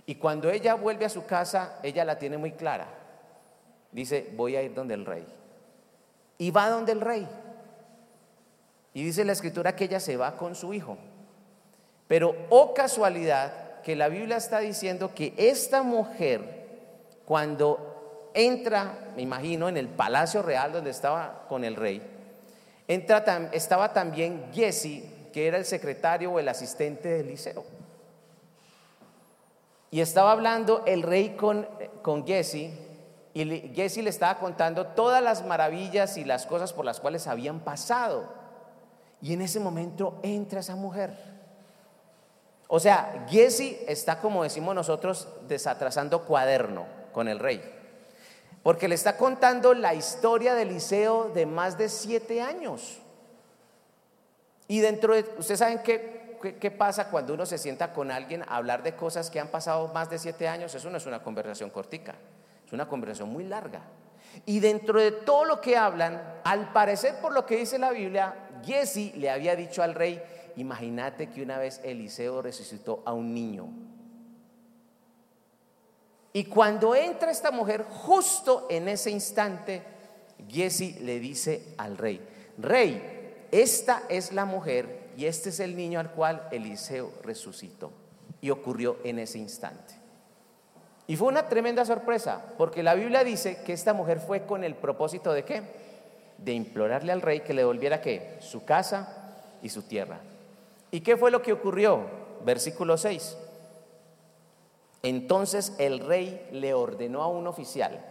Y 0.07 0.15
cuando 0.15 0.49
ella 0.51 0.75
vuelve 0.75 1.05
a 1.05 1.11
su 1.11 1.27
casa, 1.27 1.79
ella 1.83 2.07
la 2.07 2.19
tiene 2.19 2.39
muy 2.39 2.53
clara 2.53 3.03
dice, 3.93 4.33
voy 4.35 4.57
a 4.57 4.63
ir 4.63 4.75
donde 4.75 4.95
el 4.95 5.07
rey. 5.07 5.27
Y 6.39 6.51
va 6.51 6.69
donde 6.69 6.93
el 6.93 7.01
rey. 7.01 7.29
Y 8.95 9.05
dice 9.05 9.25
la 9.25 9.33
escritura 9.33 9.77
que 9.77 9.85
ella 9.85 10.01
se 10.01 10.17
va 10.17 10.37
con 10.37 10.55
su 10.55 10.75
hijo. 10.75 10.99
Pero, 12.13 12.37
oh 12.51 12.75
casualidad, 12.75 13.81
que 13.81 13.97
la 13.97 14.09
Biblia 14.09 14.37
está 14.37 14.59
diciendo 14.59 15.15
que 15.15 15.33
esta 15.39 15.83
mujer, 15.83 16.43
cuando 17.25 18.31
entra, 18.35 19.13
me 19.17 19.23
imagino, 19.23 19.67
en 19.67 19.79
el 19.79 19.89
palacio 19.89 20.43
real 20.43 20.75
donde 20.75 20.91
estaba 20.91 21.47
con 21.49 21.65
el 21.65 21.75
rey, 21.75 22.03
entra, 22.87 23.49
estaba 23.53 23.95
también 23.95 24.51
Jesse, 24.53 25.05
que 25.33 25.47
era 25.47 25.57
el 25.57 25.65
secretario 25.65 26.33
o 26.33 26.39
el 26.39 26.51
asistente 26.51 27.09
de 27.09 27.21
Eliseo. 27.21 27.65
Y 29.91 30.03
estaba 30.03 30.33
hablando 30.33 30.83
el 30.85 31.01
rey 31.01 31.31
con, 31.31 31.67
con 32.03 32.27
Jesse 32.27 32.73
y 33.33 33.73
Jesse 33.75 34.03
le 34.03 34.11
estaba 34.11 34.39
contando 34.39 34.89
todas 34.89 35.23
las 35.23 35.47
maravillas 35.47 36.19
y 36.19 36.27
las 36.27 36.45
cosas 36.45 36.75
por 36.75 36.85
las 36.85 37.01
cuales 37.01 37.27
habían 37.27 37.61
pasado. 37.61 38.29
Y 39.23 39.33
en 39.33 39.41
ese 39.41 39.61
momento 39.61 40.21
entra 40.23 40.61
esa 40.61 40.77
mujer. 40.77 41.32
O 42.75 42.81
sea, 42.81 43.27
Jesse 43.29 43.85
está, 43.87 44.19
como 44.19 44.43
decimos 44.43 44.75
nosotros, 44.75 45.29
desatrasando 45.47 46.25
cuaderno 46.25 46.87
con 47.13 47.29
el 47.29 47.39
rey. 47.39 47.63
Porque 48.63 48.89
le 48.89 48.95
está 48.95 49.19
contando 49.19 49.75
la 49.75 49.93
historia 49.93 50.55
de 50.55 50.63
Eliseo 50.63 51.29
de 51.35 51.45
más 51.45 51.77
de 51.77 51.91
siete 51.91 52.41
años. 52.41 52.99
Y 54.69 54.81
dentro 54.81 55.15
de, 55.15 55.21
ustedes 55.37 55.59
saben 55.59 55.83
qué, 55.83 56.39
qué, 56.59 56.71
pasa 56.71 57.11
cuando 57.11 57.35
uno 57.35 57.45
se 57.45 57.59
sienta 57.59 57.93
con 57.93 58.11
alguien 58.11 58.43
a 58.45 58.57
hablar 58.57 58.83
de 58.83 58.97
cosas 58.97 59.29
que 59.29 59.39
han 59.39 59.49
pasado 59.49 59.89
más 59.89 60.09
de 60.09 60.19
siete 60.19 60.49
años. 60.49 60.75
Eso 60.75 60.89
no 60.89 60.97
es 60.97 61.05
una 61.05 61.23
conversación 61.23 61.69
cortica 61.69 62.15
una 62.73 62.89
conversación 62.89 63.31
muy 63.31 63.45
larga. 63.45 63.83
Y 64.47 64.61
dentro 64.61 64.99
de 64.99 65.13
todo 65.13 65.45
lo 65.45 65.61
que 65.61 65.77
hablan, 65.77 66.41
al 66.43 66.73
parecer 66.73 67.17
por 67.21 67.33
lo 67.35 67.45
que 67.45 67.57
dice 67.57 67.79
la 67.79 67.91
Biblia, 67.91 68.35
Jesse 68.65 69.15
le 69.17 69.31
había 69.31 69.55
dicho 69.55 69.83
al 69.83 69.95
rey, 69.95 70.23
imagínate 70.57 71.31
que 71.31 71.43
una 71.43 71.59
vez 71.59 71.81
Eliseo 71.85 72.43
resucitó 72.43 73.03
a 73.05 73.13
un 73.13 73.35
niño. 73.35 73.69
Y 76.33 76.45
cuando 76.45 76.95
entra 76.95 77.31
esta 77.31 77.51
mujer, 77.51 77.85
justo 77.89 78.67
en 78.71 78.89
ese 78.89 79.11
instante, 79.11 79.83
Jesse 80.49 81.01
le 81.01 81.21
dice 81.21 81.75
al 81.77 81.99
rey, 81.99 82.21
rey, 82.59 83.47
esta 83.51 84.05
es 84.09 84.33
la 84.33 84.45
mujer 84.45 85.11
y 85.17 85.27
este 85.27 85.51
es 85.51 85.61
el 85.61 85.77
niño 85.77 86.01
al 86.01 86.13
cual 86.13 86.49
Eliseo 86.51 87.13
resucitó. 87.23 87.93
Y 88.41 88.51
ocurrió 88.51 88.97
en 89.05 89.21
ese 89.21 89.39
instante. 89.39 89.95
Y 91.07 91.17
fue 91.17 91.29
una 91.29 91.49
tremenda 91.49 91.85
sorpresa, 91.85 92.43
porque 92.59 92.83
la 92.83 92.95
Biblia 92.95 93.23
dice 93.23 93.63
que 93.65 93.73
esta 93.73 93.93
mujer 93.93 94.19
fue 94.19 94.47
con 94.47 94.65
el 94.65 94.75
propósito 94.75 95.33
de 95.33 95.45
qué? 95.45 95.63
De 96.39 96.53
implorarle 96.53 97.13
al 97.13 97.23
rey 97.23 97.41
que 97.41 97.55
le 97.55 97.61
devolviera 97.61 98.01
qué? 98.01 98.37
Su 98.41 98.65
casa 98.65 99.33
y 99.63 99.69
su 99.69 99.83
tierra. 99.83 100.21
¿Y 100.93 101.01
qué 101.01 101.17
fue 101.17 101.33
lo 101.33 101.43
que 101.43 101.53
ocurrió? 101.53 102.03
Versículo 102.45 102.97
6. 102.97 103.37
Entonces 105.03 105.75
el 105.79 105.99
rey 105.99 106.49
le 106.53 106.75
ordenó 106.75 107.23
a 107.23 107.27
un 107.27 107.49
oficial. 107.49 108.05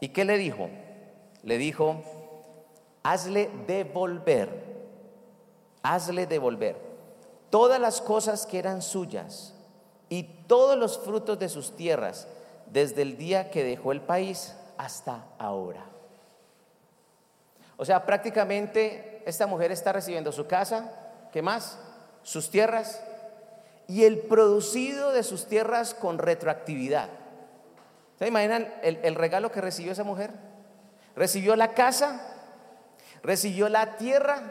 ¿Y 0.00 0.08
qué 0.08 0.24
le 0.24 0.38
dijo? 0.38 0.70
Le 1.42 1.58
dijo, 1.58 2.02
hazle 3.02 3.50
devolver 3.66 4.68
hazle 5.82 6.26
devolver 6.26 6.76
todas 7.50 7.80
las 7.80 8.00
cosas 8.00 8.46
que 8.46 8.58
eran 8.58 8.82
suyas 8.82 9.54
y 10.08 10.22
todos 10.46 10.76
los 10.76 10.98
frutos 10.98 11.38
de 11.38 11.48
sus 11.48 11.76
tierras 11.76 12.28
desde 12.66 13.02
el 13.02 13.16
día 13.16 13.50
que 13.50 13.64
dejó 13.64 13.92
el 13.92 14.02
país 14.02 14.54
hasta 14.76 15.24
ahora. 15.38 15.84
O 17.76 17.84
sea, 17.84 18.04
prácticamente 18.04 19.22
esta 19.24 19.46
mujer 19.46 19.72
está 19.72 19.92
recibiendo 19.92 20.32
su 20.32 20.46
casa, 20.46 20.92
¿qué 21.32 21.40
más? 21.40 21.78
Sus 22.28 22.50
tierras 22.50 23.02
y 23.86 24.04
el 24.04 24.18
producido 24.18 25.12
de 25.12 25.22
sus 25.22 25.46
tierras 25.46 25.94
con 25.94 26.18
retroactividad. 26.18 27.08
¿Se 28.18 28.28
imaginan 28.28 28.70
el, 28.82 29.00
el 29.02 29.14
regalo 29.14 29.50
que 29.50 29.62
recibió 29.62 29.92
esa 29.92 30.04
mujer? 30.04 30.32
Recibió 31.16 31.56
la 31.56 31.72
casa, 31.72 32.20
recibió 33.22 33.70
la 33.70 33.96
tierra 33.96 34.42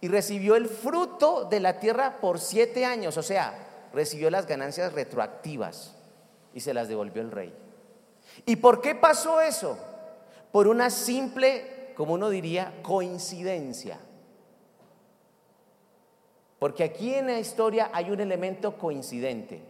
y 0.00 0.08
recibió 0.08 0.56
el 0.56 0.68
fruto 0.70 1.44
de 1.44 1.60
la 1.60 1.80
tierra 1.80 2.16
por 2.18 2.40
siete 2.40 2.86
años, 2.86 3.18
o 3.18 3.22
sea, 3.22 3.52
recibió 3.92 4.30
las 4.30 4.46
ganancias 4.46 4.94
retroactivas 4.94 5.94
y 6.54 6.60
se 6.60 6.72
las 6.72 6.88
devolvió 6.88 7.20
el 7.20 7.30
rey. 7.30 7.54
¿Y 8.46 8.56
por 8.56 8.80
qué 8.80 8.94
pasó 8.94 9.42
eso? 9.42 9.78
Por 10.50 10.66
una 10.66 10.88
simple, 10.88 11.92
como 11.94 12.14
uno 12.14 12.30
diría, 12.30 12.72
coincidencia. 12.82 13.98
Porque 16.58 16.84
aquí 16.84 17.14
en 17.14 17.26
la 17.26 17.38
historia 17.38 17.90
hay 17.92 18.10
un 18.10 18.20
elemento 18.20 18.78
coincidente, 18.78 19.62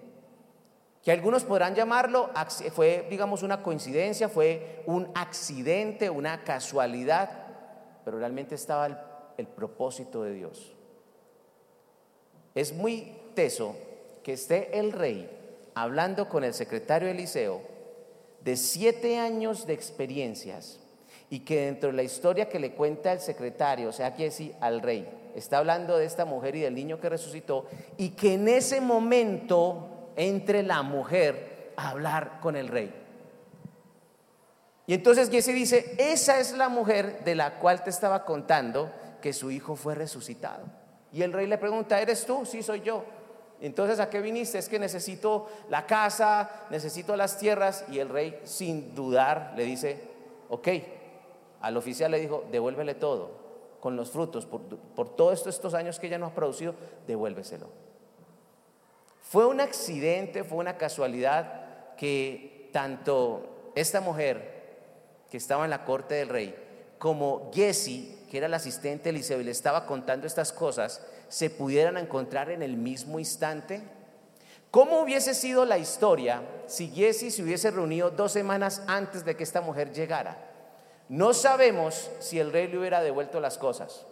que 1.03 1.13
algunos 1.13 1.45
podrán 1.45 1.75
llamarlo, 1.75 2.31
fue, 2.73 3.07
digamos, 3.09 3.43
una 3.43 3.63
coincidencia, 3.63 4.29
fue 4.29 4.83
un 4.87 5.09
accidente, 5.15 6.11
una 6.11 6.43
casualidad, 6.43 7.31
pero 8.05 8.19
realmente 8.19 8.55
estaba 8.55 8.87
el, 8.87 8.97
el 9.37 9.47
propósito 9.47 10.23
de 10.23 10.33
Dios. 10.33 10.73
Es 12.55 12.73
muy 12.73 13.17
teso 13.35 13.77
que 14.23 14.33
esté 14.33 14.79
el 14.79 14.93
rey 14.93 15.31
hablando 15.75 16.29
con 16.29 16.43
el 16.43 16.55
secretario 16.55 17.09
Eliseo 17.09 17.61
de 18.41 18.57
siete 18.57 19.19
años 19.19 19.67
de 19.67 19.75
experiencias 19.75 20.81
y 21.31 21.41
que 21.41 21.67
dentro 21.67 21.91
de 21.91 21.97
la 21.97 22.03
historia 22.03 22.49
que 22.49 22.59
le 22.59 22.73
cuenta 22.73 23.13
el 23.13 23.21
secretario, 23.21 23.89
o 23.89 23.93
sea, 23.93 24.09
aquí 24.09 24.31
sí, 24.31 24.53
al 24.61 24.81
rey, 24.81 25.09
está 25.35 25.59
hablando 25.59 25.99
de 25.99 26.05
esta 26.05 26.25
mujer 26.25 26.57
y 26.57 26.61
del 26.61 26.75
niño 26.75 27.01
que 27.01 27.09
resucitó, 27.09 27.67
y 27.97 28.11
que 28.11 28.35
en 28.35 28.49
ese 28.49 28.81
momento 28.81 30.13
entre 30.17 30.63
la 30.63 30.83
mujer 30.83 31.73
a 31.77 31.91
hablar 31.91 32.41
con 32.41 32.57
el 32.57 32.69
rey. 32.69 32.93
Y 34.87 34.95
entonces 34.95 35.31
Jesse 35.31 35.49
dice, 35.49 35.95
esa 35.99 36.39
es 36.39 36.53
la 36.53 36.69
mujer 36.69 37.25
de 37.25 37.35
la 37.35 37.59
cual 37.59 37.83
te 37.83 37.91
estaba 37.91 38.25
contando 38.25 38.91
que 39.21 39.33
su 39.33 39.51
hijo 39.51 39.75
fue 39.75 39.95
resucitado. 39.97 40.65
Y 41.13 41.23
el 41.23 41.33
rey 41.33 41.47
le 41.47 41.59
pregunta, 41.59 42.01
¿eres 42.01 42.25
tú? 42.25 42.47
Sí, 42.47 42.63
soy 42.63 42.83
yo. 42.83 43.05
Entonces, 43.61 43.99
¿a 44.01 44.11
qué 44.11 44.21
viniste? 44.21 44.59
Es 44.59 44.69
que 44.69 44.79
necesito 44.79 45.49
la 45.71 45.87
casa, 45.87 46.67
necesito 46.71 47.17
las 47.17 47.39
tierras. 47.39 47.85
Y 47.91 47.99
el 47.99 48.09
rey, 48.09 48.39
sin 48.45 48.95
dudar, 48.95 49.55
le 49.57 49.65
dice, 49.65 50.01
ok. 50.49 50.69
Al 51.61 51.77
oficial 51.77 52.11
le 52.11 52.21
dijo, 52.21 52.45
devuélvele 52.51 52.95
todo, 52.95 53.31
con 53.81 53.97
los 53.97 54.11
frutos, 54.11 54.47
por, 54.47 55.17
todos 55.17 55.47
estos 55.47 55.75
años 55.75 55.99
que 55.99 56.09
ella 56.09 56.19
no 56.19 56.27
ha 56.27 56.35
producido, 56.35 56.75
devuélveselo. 57.07 57.69
Fue 59.23 59.47
un 59.47 59.61
accidente, 59.61 60.45
fue 60.45 60.59
una 60.59 60.77
casualidad 60.77 61.95
que 61.97 62.71
tanto 62.73 63.73
esta 63.75 64.01
mujer 64.01 64.57
que 65.31 65.37
estaba 65.37 65.65
en 65.65 65.71
la 65.71 65.85
corte 65.85 66.15
del 66.15 66.29
rey, 66.29 66.55
como 66.99 67.51
Jesse, 67.53 68.27
que 68.31 68.39
era 68.39 68.47
el 68.47 68.55
asistente 68.55 69.05
de 69.05 69.11
Eliseo 69.11 69.39
le 69.39 69.51
estaba 69.51 69.87
contando 69.87 70.27
estas 70.27 70.53
cosas, 70.53 71.05
se 71.29 71.51
pudieran 71.51 71.97
encontrar 71.97 72.51
en 72.51 72.63
el 72.63 72.77
mismo 72.77 73.19
instante? 73.19 73.83
¿Cómo 74.71 75.01
hubiese 75.01 75.35
sido 75.35 75.65
la 75.65 75.79
historia 75.79 76.43
si 76.67 76.89
Jesse 76.89 77.35
se 77.35 77.43
hubiese 77.43 77.71
reunido 77.71 78.11
dos 78.11 78.33
semanas 78.33 78.83
antes 78.87 79.25
de 79.25 79.37
que 79.37 79.43
esta 79.43 79.61
mujer 79.61 79.93
llegara? 79.93 80.37
No 81.09 81.35
sabemos 81.35 82.11
si 82.19 82.41
el 82.41 82.53
rey 82.53 82.67
le 82.67 82.79
hubiera 82.79 83.01
devuelto 83.01 83.41
las 83.41 83.59
cosas, 83.59 84.05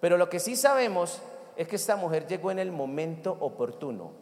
pero 0.00 0.16
lo 0.16 0.30
que 0.30 0.40
sí 0.40 0.56
sabemos 0.56 1.20
es 1.56 1.68
que 1.68 1.76
esta 1.76 1.96
mujer 1.96 2.26
llegó 2.26 2.50
en 2.50 2.58
el 2.58 2.72
momento 2.72 3.36
oportuno, 3.40 4.12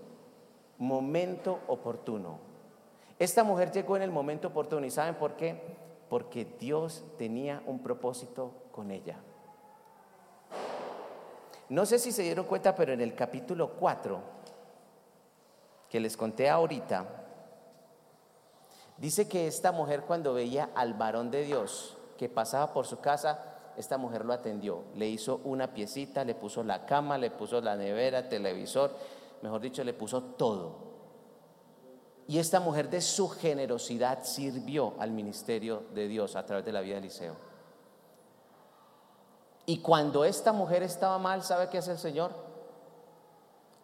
momento 0.79 1.61
oportuno. 1.69 2.41
Esta 3.19 3.45
mujer 3.45 3.71
llegó 3.71 3.97
en 3.97 4.03
el 4.03 4.11
momento 4.11 4.49
oportuno 4.49 4.85
y 4.85 4.91
¿saben 4.91 5.15
por 5.15 5.35
qué? 5.35 5.61
Porque 6.09 6.45
Dios 6.59 7.05
tenía 7.19 7.63
un 7.67 7.81
propósito 7.81 8.53
con 8.73 8.91
ella. 8.91 9.17
No 11.69 11.85
sé 11.85 11.99
si 11.99 12.11
se 12.13 12.23
dieron 12.23 12.47
cuenta, 12.47 12.75
pero 12.75 12.93
en 12.93 13.01
el 13.01 13.15
capítulo 13.15 13.75
4, 13.75 14.21
que 15.89 16.01
les 16.01 16.17
conté 16.17 16.49
ahorita, 16.49 17.07
dice 18.97 19.29
que 19.29 19.47
esta 19.47 19.71
mujer 19.71 20.03
cuando 20.03 20.33
veía 20.33 20.71
al 20.75 20.95
varón 20.95 21.31
de 21.31 21.45
Dios 21.45 21.98
que 22.19 22.29
pasaba 22.29 22.73
por 22.75 22.87
su 22.87 23.01
casa, 23.01 23.39
esta 23.79 23.97
mujer 23.97 24.25
lo 24.25 24.33
atendió, 24.33 24.83
le 24.97 25.09
hizo 25.09 25.41
una 25.45 25.73
piecita, 25.73 26.25
le 26.25 26.35
puso 26.35 26.63
la 26.65 26.85
cama, 26.85 27.17
le 27.17 27.31
puso 27.31 27.61
la 27.61 27.77
nevera, 27.77 28.29
televisor, 28.29 28.91
mejor 29.41 29.61
dicho, 29.61 29.85
le 29.85 29.95
puso 29.95 30.23
todo. 30.23 30.89
Y 32.27 32.39
esta 32.39 32.61
mujer 32.61 32.91
de 32.91 33.01
su 33.01 33.29
generosidad 33.29 34.25
sirvió 34.25 34.95
al 34.99 35.13
ministerio 35.13 35.85
de 35.95 36.09
Dios 36.09 36.37
a 36.37 36.45
través 36.45 36.65
de 36.65 36.73
la 36.73 36.81
vida 36.81 36.95
de 36.95 37.01
Eliseo. 37.01 37.37
Y 39.65 39.79
cuando 39.79 40.25
esta 40.25 40.53
mujer 40.53 40.83
estaba 40.83 41.19
mal, 41.19 41.43
¿sabe 41.43 41.69
qué 41.69 41.79
hace 41.79 41.93
el 41.93 41.99
Señor? 41.99 42.33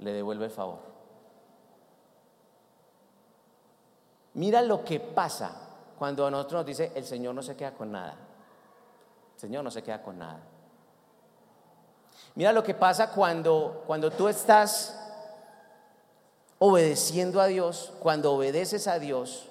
Le 0.00 0.12
devuelve 0.12 0.46
el 0.46 0.50
favor. 0.50 0.80
Mira 4.34 4.60
lo 4.60 4.84
que 4.84 4.98
pasa 4.98 5.63
cuando 5.98 6.26
a 6.26 6.30
nosotros 6.30 6.60
nos 6.60 6.66
dice, 6.66 6.92
el 6.94 7.04
Señor 7.04 7.34
no 7.34 7.42
se 7.42 7.56
queda 7.56 7.72
con 7.72 7.92
nada. 7.92 8.16
El 9.34 9.40
Señor 9.40 9.64
no 9.64 9.70
se 9.70 9.82
queda 9.82 10.02
con 10.02 10.18
nada. 10.18 10.40
Mira 12.34 12.52
lo 12.52 12.62
que 12.62 12.74
pasa 12.74 13.10
cuando, 13.10 13.84
cuando 13.86 14.10
tú 14.10 14.28
estás 14.28 15.00
obedeciendo 16.58 17.40
a 17.40 17.46
Dios, 17.46 17.92
cuando 18.00 18.32
obedeces 18.32 18.88
a 18.88 18.98
Dios, 18.98 19.50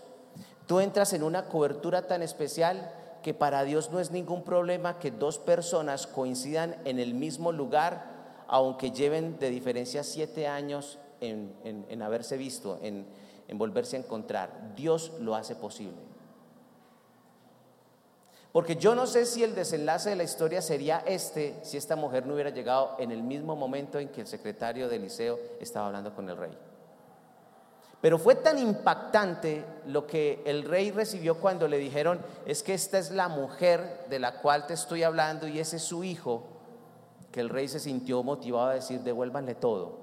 tú 0.68 0.80
entras 0.80 1.14
en 1.14 1.24
una 1.24 1.46
cobertura 1.46 2.08
tan 2.08 2.22
especial 2.22 2.92
que 3.22 3.34
para 3.34 3.64
Dios 3.64 3.90
no 3.92 4.00
es 4.00 4.12
ningún 4.12 4.44
problema 4.44 5.00
que 5.00 5.12
dos 5.12 5.40
personas 5.40 6.08
coincidan 6.08 6.76
en 6.84 7.00
el 7.00 7.14
mismo 7.14 7.52
lugar, 7.52 8.06
aunque 8.48 8.92
lleven 8.92 9.40
de 9.40 9.50
diferencia 9.50 10.04
siete 10.04 10.48
años 10.48 11.00
en, 11.22 12.02
haberse 12.02 12.36
visto, 12.36 12.80
en, 12.82 13.06
en 13.48 13.58
volverse 13.58 13.96
a 13.96 14.00
encontrar. 14.00 14.74
Dios 14.76 15.14
lo 15.20 15.36
hace 15.36 15.56
posible. 15.56 16.13
Porque 18.54 18.76
yo 18.76 18.94
no 18.94 19.08
sé 19.08 19.26
si 19.26 19.44
el 19.44 19.56
desenlace 19.56 20.12
de 20.12 20.16
la 20.16 20.24
historia 20.24 20.62
sería 20.62 21.00
este 21.08 21.60
si 21.64 21.76
esta 21.76 21.96
mujer 21.96 22.28
no 22.28 22.36
hubiera 22.36 22.52
llegado 22.52 22.96
en 23.00 23.12
el 23.12 23.24
mismo 23.24 23.56
momento 23.56 23.98
en 23.98 24.10
que 24.10 24.22
el 24.22 24.28
secretario 24.28 24.88
de 24.88 24.98
Eliseo 24.98 25.40
estaba 25.60 25.88
hablando 25.88 26.14
con 26.14 26.30
el 26.30 26.38
rey. 26.38 26.56
Pero 28.00 28.20
fue 28.20 28.36
tan 28.36 28.60
impactante 28.60 29.66
lo 29.88 30.06
que 30.06 30.44
el 30.46 30.66
rey 30.66 30.92
recibió 30.92 31.40
cuando 31.40 31.68
le 31.68 31.80
dijeron, 31.80 32.20
es 32.46 32.62
que 32.62 32.76
esta 32.76 33.00
es 33.00 33.10
la 33.10 33.28
mujer 33.28 34.06
de 34.08 34.20
la 34.20 34.40
cual 34.40 34.68
te 34.68 34.76
estoy 34.76 35.02
hablando 35.02 35.48
y 35.48 35.58
ese 35.58 35.78
es 35.78 35.84
su 35.84 36.04
hijo, 36.04 36.44
que 37.32 37.40
el 37.40 37.50
rey 37.50 37.68
se 37.68 37.80
sintió 37.80 38.22
motivado 38.22 38.68
a 38.68 38.74
decir, 38.76 39.00
devuélvanle 39.00 39.56
todo. 39.56 39.98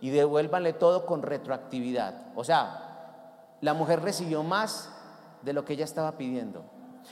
Y 0.00 0.08
devuélvanle 0.08 0.72
todo 0.72 1.04
con 1.04 1.20
retroactividad. 1.20 2.28
O 2.34 2.44
sea, 2.44 3.56
la 3.60 3.74
mujer 3.74 4.00
recibió 4.00 4.42
más 4.42 4.88
de 5.42 5.52
lo 5.52 5.66
que 5.66 5.74
ella 5.74 5.84
estaba 5.84 6.16
pidiendo. 6.16 6.64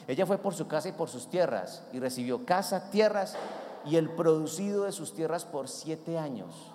Ella 0.07 0.27
fue 0.27 0.39
por 0.39 0.55
su 0.55 0.67
casa 0.67 0.89
y 0.89 0.93
por 0.93 1.09
sus 1.09 1.29
tierras 1.29 1.83
y 1.93 1.99
recibió 1.99 2.45
casa, 2.45 2.91
tierras 2.91 3.37
y 3.85 3.97
el 3.97 4.11
producido 4.11 4.85
de 4.85 4.93
sus 4.93 5.15
tierras 5.15 5.45
por 5.45 5.69
siete 5.69 6.19
años. 6.19 6.73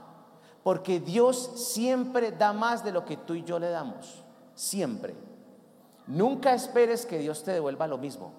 Porque 0.63 0.99
Dios 0.99 1.51
siempre 1.55 2.31
da 2.31 2.53
más 2.53 2.83
de 2.83 2.91
lo 2.91 3.05
que 3.05 3.17
tú 3.17 3.33
y 3.33 3.43
yo 3.43 3.59
le 3.59 3.69
damos. 3.69 4.23
Siempre. 4.55 5.15
Nunca 6.07 6.53
esperes 6.53 7.05
que 7.05 7.17
Dios 7.17 7.43
te 7.43 7.51
devuelva 7.51 7.87
lo 7.87 7.97
mismo. 7.97 8.31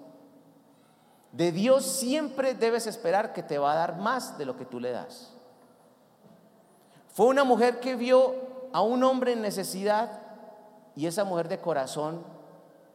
De 1.31 1.51
Dios 1.51 1.83
siempre 1.83 2.53
debes 2.53 2.87
esperar 2.87 3.33
que 3.33 3.43
te 3.43 3.57
va 3.57 3.73
a 3.73 3.75
dar 3.75 3.97
más 3.97 4.37
de 4.37 4.45
lo 4.45 4.55
que 4.55 4.65
tú 4.65 4.79
le 4.79 4.91
das. 4.91 5.33
Fue 7.13 7.27
una 7.27 7.43
mujer 7.43 7.79
que 7.79 7.95
vio 7.95 8.35
a 8.71 8.81
un 8.81 9.03
hombre 9.03 9.33
en 9.33 9.41
necesidad 9.41 10.21
y 10.95 11.07
esa 11.07 11.23
mujer 11.23 11.47
de 11.47 11.59
corazón 11.59 12.23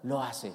lo 0.02 0.22
hace. 0.22 0.52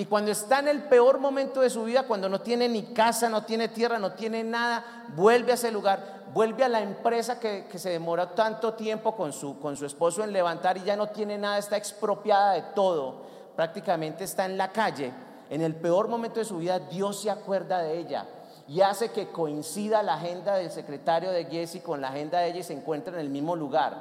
Y 0.00 0.06
cuando 0.06 0.30
está 0.30 0.60
en 0.60 0.68
el 0.68 0.84
peor 0.84 1.18
momento 1.18 1.60
de 1.60 1.68
su 1.68 1.84
vida, 1.84 2.04
cuando 2.04 2.26
no 2.26 2.40
tiene 2.40 2.70
ni 2.70 2.84
casa, 2.94 3.28
no 3.28 3.44
tiene 3.44 3.68
tierra, 3.68 3.98
no 3.98 4.12
tiene 4.12 4.42
nada, 4.42 5.04
vuelve 5.14 5.52
a 5.52 5.56
ese 5.56 5.70
lugar 5.70 6.20
vuelve 6.32 6.64
a 6.64 6.70
la 6.70 6.80
empresa 6.80 7.38
que, 7.38 7.66
se 7.76 7.90
demora 7.90 8.34
tanto 8.34 8.72
tiempo 8.72 9.14
con 9.14 9.30
su, 9.34 9.58
con 9.58 9.76
su 9.76 9.84
esposo 9.84 10.24
en 10.24 10.32
levantar 10.32 10.78
y 10.78 10.84
ya 10.84 10.96
no 10.96 11.08
tiene 11.08 11.36
nada, 11.36 11.58
está 11.58 11.76
expropiada 11.76 12.52
de 12.52 12.62
todo, 12.74 13.22
prácticamente 13.54 14.24
está 14.24 14.46
en 14.46 14.56
la 14.56 14.72
calle. 14.72 15.12
En 15.50 15.60
el 15.60 15.74
peor 15.74 16.08
momento 16.08 16.38
de 16.38 16.46
su 16.46 16.56
vida, 16.56 16.78
Dios 16.78 17.20
se 17.20 17.30
acuerda 17.30 17.82
de 17.82 17.98
ella. 17.98 18.26
y 18.68 18.80
hace 18.80 19.10
que 19.10 19.28
coincida 19.28 20.02
la 20.02 20.14
agenda 20.14 20.54
del 20.54 20.70
secretario 20.70 21.30
de 21.30 21.44
Jesse 21.44 21.82
con 21.82 22.00
la 22.00 22.08
agenda 22.08 22.38
de 22.38 22.50
ella 22.50 22.60
y 22.60 22.62
se 22.62 22.72
encuentren 22.72 23.16
en 23.16 23.22
el 23.22 23.28
mismo 23.28 23.54
lugar. 23.54 24.00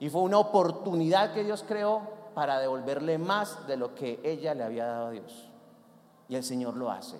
Y 0.00 0.10
fue 0.10 0.20
una 0.20 0.38
oportunidad 0.38 1.32
que 1.32 1.44
Dios 1.44 1.64
creó 1.66 2.17
para 2.38 2.60
devolverle 2.60 3.18
más 3.18 3.66
de 3.66 3.76
lo 3.76 3.96
que 3.96 4.20
ella 4.22 4.54
le 4.54 4.62
había 4.62 4.86
dado 4.86 5.06
a 5.08 5.10
Dios. 5.10 5.48
Y 6.28 6.36
el 6.36 6.44
Señor 6.44 6.76
lo 6.76 6.88
hace. 6.88 7.16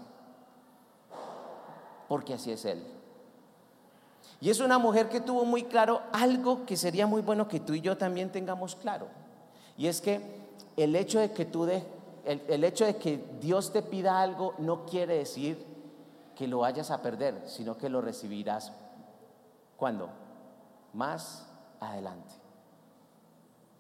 Porque 2.07 2.35
así 2.35 2.53
es 2.53 2.65
Él. 2.65 2.81
Y 4.41 4.49
es 4.49 4.61
una 4.61 4.79
mujer 4.79 5.09
que 5.09 5.21
tuvo 5.21 5.45
muy 5.45 5.65
claro 5.65 6.03
algo 6.13 6.65
que 6.65 6.77
sería 6.77 7.09
muy 7.09 7.21
bueno 7.21 7.49
que 7.49 7.59
tú 7.59 7.73
y 7.73 7.81
yo 7.81 7.99
también 7.99 8.31
tengamos 8.31 8.77
claro. 8.77 9.09
Y 9.77 9.89
es 9.89 10.01
que 10.01 10.21
el 10.77 10.95
hecho 10.95 11.19
de 11.19 11.33
que 11.33 11.47
tú 11.47 11.65
de, 11.65 11.83
el, 12.25 12.63
hecho 12.63 12.87
de 12.87 12.95
que 12.95 13.17
Dios 13.41 13.73
te 13.73 13.83
pida 13.83 14.23
algo 14.23 14.55
no 14.59 14.87
quiere 14.87 15.19
decir 15.19 15.67
que 16.37 16.47
lo 16.47 16.61
vayas 16.61 16.93
a 16.93 17.03
perder, 17.03 17.43
sino 17.47 17.77
que 17.77 17.89
lo 17.89 18.01
recibirás. 18.01 18.73
¿Cuándo? 19.77 20.11
Más 20.93 21.45
adelante. 21.81 22.35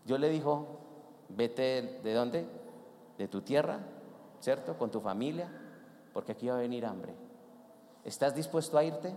Yo 0.05 0.19
le 0.19 0.31
dijo, 0.31 0.88
vete 1.29 2.01
de 2.03 2.15
dónde? 2.15 2.47
De 3.17 3.29
tu 3.29 3.43
tierra, 3.43 3.81
¿cierto? 4.41 4.77
Con 4.79 4.91
tu 4.91 5.01
familia, 5.01 5.49
porque 6.13 6.33
aquí 6.33 6.49
va 6.49 6.57
a 6.57 6.61
venir 6.61 6.87
hambre. 6.87 7.15
¿Estás 8.05 8.35
dispuesto 8.35 8.79
a 8.79 8.85
irte? 8.85 9.13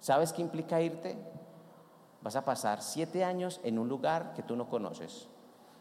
¿Sabes 0.00 0.32
qué 0.32 0.42
implica 0.42 0.80
irte? 0.80 1.16
Vas 2.22 2.36
a 2.36 2.44
pasar 2.44 2.82
siete 2.82 3.24
años 3.24 3.60
en 3.64 3.78
un 3.78 3.88
lugar 3.88 4.34
que 4.34 4.42
tú 4.42 4.56
no 4.56 4.68
conoces. 4.68 5.28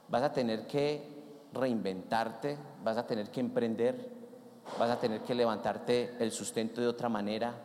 Vas 0.07 0.23
a 0.23 0.31
tener 0.31 0.67
que 0.67 1.19
reinventarte, 1.53 2.57
vas 2.83 2.97
a 2.97 3.05
tener 3.05 3.31
que 3.31 3.39
emprender, 3.39 4.11
vas 4.77 4.89
a 4.89 4.99
tener 4.99 5.21
que 5.21 5.35
levantarte 5.35 6.15
el 6.19 6.31
sustento 6.31 6.81
de 6.81 6.87
otra 6.87 7.09
manera, 7.09 7.55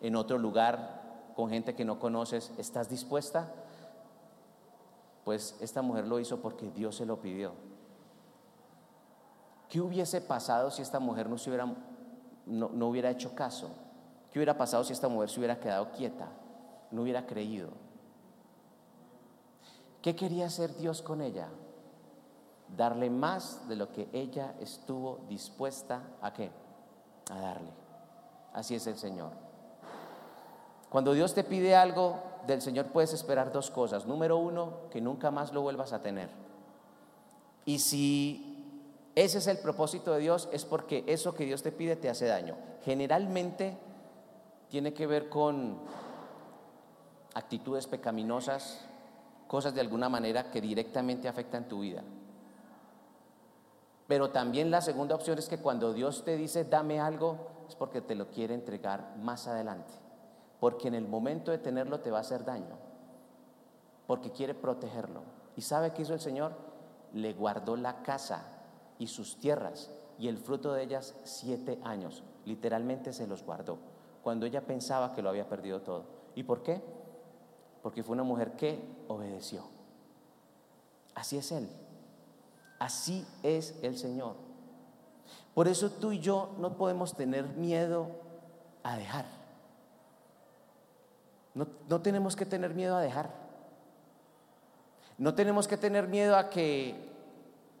en 0.00 0.16
otro 0.16 0.38
lugar, 0.38 1.32
con 1.34 1.50
gente 1.50 1.74
que 1.74 1.84
no 1.84 1.98
conoces. 1.98 2.52
¿Estás 2.58 2.88
dispuesta? 2.88 3.52
Pues 5.24 5.56
esta 5.60 5.82
mujer 5.82 6.06
lo 6.06 6.18
hizo 6.18 6.40
porque 6.40 6.70
Dios 6.70 6.96
se 6.96 7.06
lo 7.06 7.20
pidió. 7.20 7.52
¿Qué 9.68 9.80
hubiese 9.80 10.20
pasado 10.20 10.70
si 10.70 10.82
esta 10.82 10.98
mujer 10.98 11.28
no, 11.28 12.86
hubiera 12.88 13.10
hecho 13.10 13.34
caso? 13.34 13.70
¿Qué 14.32 14.38
hubiera 14.38 14.58
pasado 14.58 14.82
si 14.82 14.92
esta 14.92 15.08
mujer 15.08 15.30
se 15.30 15.38
hubiera 15.38 15.60
quedado 15.60 15.92
quieta? 15.92 16.28
No 16.90 17.02
hubiera 17.02 17.26
creído. 17.26 17.70
¿Qué 20.02 20.16
quería 20.16 20.46
hacer 20.46 20.74
Dios 20.76 21.02
con 21.02 21.20
ella? 21.20 21.48
Darle 22.76 23.10
más 23.10 23.68
de 23.68 23.76
lo 23.76 23.92
que 23.92 24.08
ella 24.12 24.54
estuvo 24.60 25.20
dispuesta 25.28 26.02
a 26.20 26.32
qué? 26.32 26.50
A 27.30 27.38
darle. 27.38 27.70
Así 28.52 28.74
es 28.74 28.86
el 28.86 28.96
Señor. 28.96 29.30
Cuando 30.88 31.12
Dios 31.12 31.34
te 31.34 31.44
pide 31.44 31.76
algo 31.76 32.29
del 32.46 32.62
Señor 32.62 32.86
puedes 32.86 33.12
esperar 33.12 33.52
dos 33.52 33.70
cosas. 33.70 34.06
Número 34.06 34.36
uno, 34.36 34.88
que 34.90 35.00
nunca 35.00 35.30
más 35.30 35.52
lo 35.52 35.62
vuelvas 35.62 35.92
a 35.92 36.00
tener. 36.00 36.30
Y 37.64 37.78
si 37.78 38.50
ese 39.14 39.38
es 39.38 39.46
el 39.46 39.58
propósito 39.58 40.12
de 40.12 40.20
Dios, 40.20 40.48
es 40.52 40.64
porque 40.64 41.04
eso 41.06 41.34
que 41.34 41.44
Dios 41.44 41.62
te 41.62 41.72
pide 41.72 41.96
te 41.96 42.08
hace 42.08 42.26
daño. 42.26 42.56
Generalmente 42.84 43.76
tiene 44.68 44.94
que 44.94 45.06
ver 45.06 45.28
con 45.28 45.78
actitudes 47.34 47.86
pecaminosas, 47.86 48.80
cosas 49.46 49.74
de 49.74 49.80
alguna 49.80 50.08
manera 50.08 50.50
que 50.50 50.60
directamente 50.60 51.28
afectan 51.28 51.68
tu 51.68 51.80
vida. 51.80 52.02
Pero 54.06 54.30
también 54.30 54.70
la 54.70 54.80
segunda 54.80 55.14
opción 55.14 55.38
es 55.38 55.48
que 55.48 55.58
cuando 55.58 55.92
Dios 55.92 56.24
te 56.24 56.36
dice 56.36 56.64
dame 56.64 56.98
algo, 57.00 57.36
es 57.68 57.76
porque 57.76 58.00
te 58.00 58.14
lo 58.14 58.28
quiere 58.28 58.54
entregar 58.54 59.16
más 59.18 59.46
adelante. 59.46 59.92
Porque 60.60 60.88
en 60.88 60.94
el 60.94 61.08
momento 61.08 61.50
de 61.50 61.58
tenerlo 61.58 62.00
te 62.00 62.10
va 62.10 62.18
a 62.18 62.22
hacer 62.22 62.44
daño. 62.44 62.76
Porque 64.06 64.30
quiere 64.30 64.54
protegerlo. 64.54 65.22
¿Y 65.56 65.62
sabe 65.62 65.92
qué 65.92 66.02
hizo 66.02 66.14
el 66.14 66.20
Señor? 66.20 66.52
Le 67.12 67.32
guardó 67.32 67.76
la 67.76 68.02
casa 68.02 68.44
y 68.98 69.06
sus 69.06 69.38
tierras 69.38 69.90
y 70.18 70.28
el 70.28 70.38
fruto 70.38 70.72
de 70.72 70.82
ellas 70.82 71.16
siete 71.24 71.80
años. 71.82 72.22
Literalmente 72.44 73.12
se 73.12 73.26
los 73.26 73.42
guardó 73.42 73.78
cuando 74.22 74.46
ella 74.46 74.66
pensaba 74.66 75.14
que 75.14 75.22
lo 75.22 75.30
había 75.30 75.48
perdido 75.48 75.80
todo. 75.80 76.04
¿Y 76.34 76.42
por 76.42 76.62
qué? 76.62 76.82
Porque 77.82 78.02
fue 78.02 78.12
una 78.12 78.22
mujer 78.22 78.52
que 78.52 78.78
obedeció. 79.08 79.64
Así 81.14 81.38
es 81.38 81.50
Él. 81.52 81.68
Así 82.78 83.26
es 83.42 83.78
el 83.82 83.96
Señor. 83.96 84.36
Por 85.54 85.68
eso 85.68 85.90
tú 85.90 86.12
y 86.12 86.20
yo 86.20 86.54
no 86.58 86.76
podemos 86.76 87.14
tener 87.14 87.46
miedo 87.56 88.08
a 88.82 88.96
dejar. 88.96 89.39
No, 91.54 91.66
no, 91.88 92.00
tenemos 92.00 92.36
que 92.36 92.46
tener 92.46 92.74
miedo 92.74 92.96
a 92.96 93.00
dejar. 93.00 93.30
No 95.18 95.34
tenemos 95.34 95.68
que 95.68 95.76
tener 95.76 96.08
miedo 96.08 96.36
a 96.36 96.48
que 96.48 97.10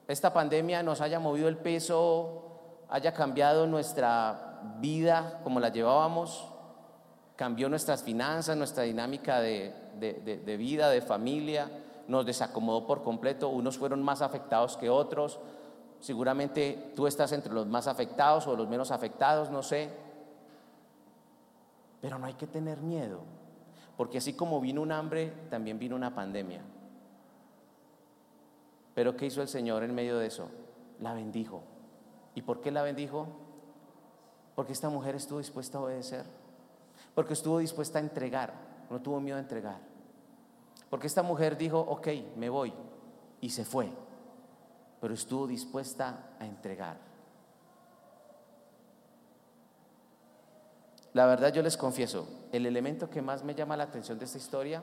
esta 0.08 0.32
pandemia 0.32 0.82
nos 0.82 1.00
haya 1.00 1.20
movido 1.20 1.48
el 1.48 1.56
peso, 1.56 2.50
haya 2.88 3.14
cambiado 3.14 3.66
nuestra 3.66 4.50
vida 4.80 5.40
como 5.42 5.60
la 5.60 5.70
llevábamos, 5.70 6.46
cambió 7.36 7.68
nuestras 7.68 8.02
finanzas, 8.02 8.56
nuestra 8.56 8.82
dinámica 8.82 9.40
de, 9.40 9.72
de, 9.98 10.56
vida, 10.56 10.90
de 10.90 11.00
familia, 11.00 11.70
nos 12.08 12.26
desacomodó 12.26 12.86
por 12.86 13.02
completo, 13.02 13.48
unos 13.48 13.78
fueron 13.78 14.02
más 14.02 14.20
afectados 14.20 14.76
que 14.76 14.90
otros, 14.90 15.38
seguramente 16.00 16.92
tú 16.96 17.06
estás 17.06 17.32
entre 17.32 17.52
los 17.52 17.66
más 17.66 17.86
afectados 17.86 18.46
o 18.46 18.56
los 18.56 18.68
menos 18.68 18.90
afectados, 18.90 19.50
no 19.50 19.62
sé, 19.62 19.90
pero 22.00 22.18
no 22.18 22.26
hay 22.26 22.34
que 22.34 22.46
tener 22.46 22.80
miedo, 22.80 23.20
porque 24.00 24.16
así 24.16 24.32
como 24.32 24.62
vino 24.62 24.80
un 24.80 24.92
hambre, 24.92 25.30
también 25.50 25.78
vino 25.78 25.94
una 25.94 26.14
pandemia. 26.14 26.62
Pero 28.94 29.14
¿qué 29.14 29.26
hizo 29.26 29.42
el 29.42 29.48
Señor 29.48 29.82
en 29.82 29.94
medio 29.94 30.16
de 30.16 30.26
eso? 30.26 30.48
La 31.00 31.12
bendijo. 31.12 31.62
¿Y 32.34 32.40
por 32.40 32.62
qué 32.62 32.70
la 32.70 32.80
bendijo? 32.80 33.26
Porque 34.54 34.72
esta 34.72 34.88
mujer 34.88 35.16
estuvo 35.16 35.36
dispuesta 35.36 35.76
a 35.76 35.82
obedecer. 35.82 36.24
Porque 37.14 37.34
estuvo 37.34 37.58
dispuesta 37.58 37.98
a 37.98 38.00
entregar. 38.00 38.54
No 38.88 39.02
tuvo 39.02 39.20
miedo 39.20 39.36
a 39.36 39.40
entregar. 39.40 39.80
Porque 40.88 41.06
esta 41.06 41.22
mujer 41.22 41.58
dijo, 41.58 41.78
ok, 41.78 42.08
me 42.36 42.48
voy. 42.48 42.72
Y 43.42 43.50
se 43.50 43.66
fue. 43.66 43.90
Pero 44.98 45.12
estuvo 45.12 45.46
dispuesta 45.46 46.30
a 46.38 46.46
entregar. 46.46 47.09
La 51.12 51.26
verdad 51.26 51.52
yo 51.52 51.62
les 51.62 51.76
confieso, 51.76 52.28
el 52.52 52.66
elemento 52.66 53.10
que 53.10 53.22
más 53.22 53.42
me 53.42 53.54
llama 53.54 53.76
la 53.76 53.84
atención 53.84 54.18
de 54.18 54.24
esta 54.24 54.38
historia 54.38 54.82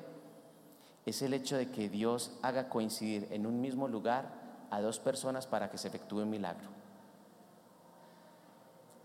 es 1.06 1.22
el 1.22 1.34
hecho 1.34 1.56
de 1.56 1.72
que 1.72 1.88
Dios 1.88 2.38
haga 2.42 2.68
coincidir 2.68 3.28
en 3.32 3.46
un 3.46 3.62
mismo 3.62 3.88
lugar 3.88 4.26
a 4.70 4.82
dos 4.82 5.00
personas 5.00 5.48
para 5.48 5.70
que 5.70 5.78
se 5.78 5.88
efectúe 5.88 6.18
un 6.18 6.30
milagro 6.30 6.78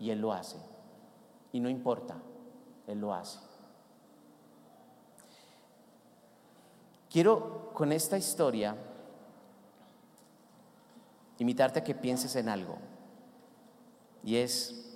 y 0.03 0.09
Él 0.11 0.19
lo 0.19 0.33
hace. 0.33 0.57
Y 1.53 1.61
no 1.61 1.69
importa, 1.69 2.15
Él 2.87 2.99
lo 2.99 3.13
hace. 3.13 3.39
Quiero 7.09 7.71
con 7.73 7.93
esta 7.93 8.17
historia 8.17 8.75
invitarte 11.37 11.79
a 11.79 11.83
que 11.83 11.95
pienses 11.95 12.35
en 12.35 12.49
algo. 12.49 12.77
Y 14.25 14.35
es, 14.35 14.92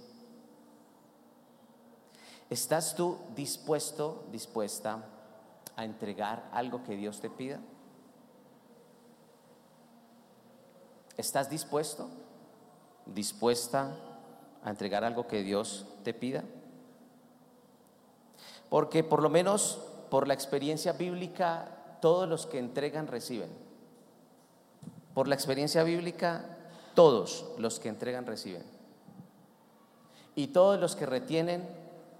¿estás 2.49 2.95
tú 2.95 3.17
dispuesto, 3.35 4.25
dispuesta 4.31 5.03
a 5.75 5.85
entregar 5.85 6.49
algo 6.51 6.83
que 6.83 6.95
Dios 6.95 7.19
te 7.19 7.29
pida? 7.29 7.59
¿Estás 11.17 11.49
dispuesto, 11.49 12.07
dispuesta 13.05 13.95
a 14.63 14.69
entregar 14.69 15.03
algo 15.03 15.27
que 15.27 15.43
Dios 15.43 15.85
te 16.03 16.13
pida? 16.13 16.43
Porque 18.69 19.03
por 19.03 19.21
lo 19.21 19.29
menos 19.29 19.79
por 20.09 20.27
la 20.27 20.33
experiencia 20.33 20.93
bíblica, 20.93 21.69
todos 22.01 22.27
los 22.27 22.45
que 22.45 22.59
entregan 22.59 23.07
reciben. 23.07 23.49
Por 25.13 25.27
la 25.27 25.35
experiencia 25.35 25.83
bíblica, 25.83 26.45
todos 26.93 27.45
los 27.57 27.79
que 27.79 27.89
entregan 27.89 28.25
reciben. 28.25 28.63
Y 30.35 30.47
todos 30.47 30.79
los 30.79 30.95
que 30.95 31.05
retienen 31.05 31.67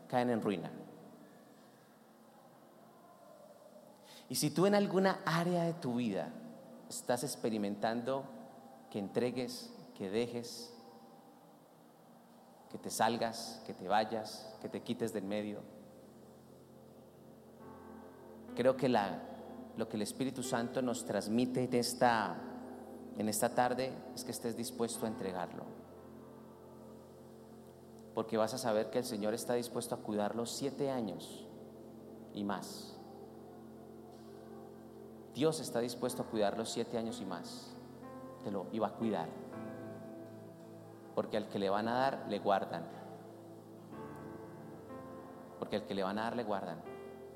caen 0.07 0.29
en 0.29 0.41
ruina. 0.41 0.71
Y 4.29 4.35
si 4.35 4.49
tú 4.49 4.65
en 4.65 4.75
alguna 4.75 5.21
área 5.25 5.63
de 5.63 5.73
tu 5.73 5.95
vida 5.95 6.29
estás 6.89 7.23
experimentando 7.23 8.25
que 8.89 8.99
entregues, 8.99 9.73
que 9.95 10.09
dejes, 10.09 10.73
que 12.69 12.77
te 12.77 12.89
salgas, 12.89 13.61
que 13.65 13.73
te 13.73 13.87
vayas, 13.87 14.53
que 14.61 14.69
te 14.69 14.81
quites 14.81 15.13
del 15.13 15.23
medio. 15.23 15.61
Creo 18.55 18.75
que 18.75 18.89
la, 18.89 19.21
lo 19.77 19.87
que 19.87 19.95
el 19.95 20.01
Espíritu 20.01 20.43
Santo 20.43 20.81
nos 20.81 21.05
transmite 21.05 21.63
en 21.63 21.73
esta, 21.73 22.35
en 23.17 23.29
esta 23.29 23.53
tarde 23.53 23.93
es 24.15 24.23
que 24.23 24.31
estés 24.31 24.57
dispuesto 24.57 25.05
a 25.05 25.09
entregarlo. 25.09 25.76
Porque 28.17 28.35
vas 28.35 28.51
a 28.55 28.57
saber 28.57 28.89
que 28.89 28.97
el 28.97 29.03
Señor 29.03 29.35
está 29.35 29.53
dispuesto 29.53 29.93
a 29.93 29.99
cuidarlos 29.99 30.49
siete 30.49 30.89
años 30.89 31.45
y 32.33 32.43
más. 32.43 32.97
Dios 35.35 35.59
está 35.59 35.81
dispuesto 35.81 36.23
a 36.23 36.25
cuidarlos 36.25 36.71
siete 36.71 36.97
años 36.97 37.21
y 37.21 37.25
más. 37.25 37.75
Te 38.43 38.49
lo 38.49 38.65
iba 38.71 38.87
a 38.87 38.93
cuidar. 38.93 39.29
Porque 41.13 41.37
al 41.37 41.47
que 41.47 41.59
le 41.59 41.69
van 41.69 41.87
a 41.87 41.93
dar, 41.93 42.25
le 42.27 42.39
guardan. 42.39 42.87
Porque 45.59 45.75
al 45.75 45.85
que 45.85 45.93
le 45.93 46.01
van 46.01 46.17
a 46.17 46.23
dar, 46.23 46.35
le 46.35 46.43
guardan. 46.43 46.81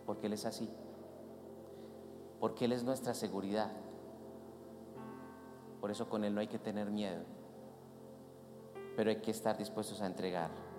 Porque 0.08 0.26
Él 0.26 0.34
es 0.34 0.48
así. 0.48 0.67
Porque 2.39 2.65
Él 2.65 2.72
es 2.72 2.84
nuestra 2.84 3.13
seguridad. 3.13 3.72
Por 5.80 5.91
eso 5.91 6.10
con 6.10 6.24
Él 6.24 6.34
no 6.34 6.41
hay 6.41 6.48
que 6.48 6.58
tener 6.58 6.89
miedo. 6.89 7.22
Pero 8.96 9.12
hay 9.12 9.17
que 9.17 9.30
estar 9.30 9.60
dispuestos 9.60 10.02
a 10.02 10.08
entregar. 10.08 10.70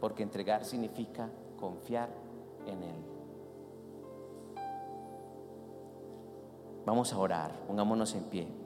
Porque 0.00 0.22
entregar 0.22 0.64
significa 0.64 1.28
confiar 1.58 2.08
en 2.66 2.82
Él. 2.82 2.96
Vamos 6.86 7.12
a 7.12 7.18
orar, 7.18 7.52
pongámonos 7.66 8.14
en 8.14 8.24
pie. 8.24 8.59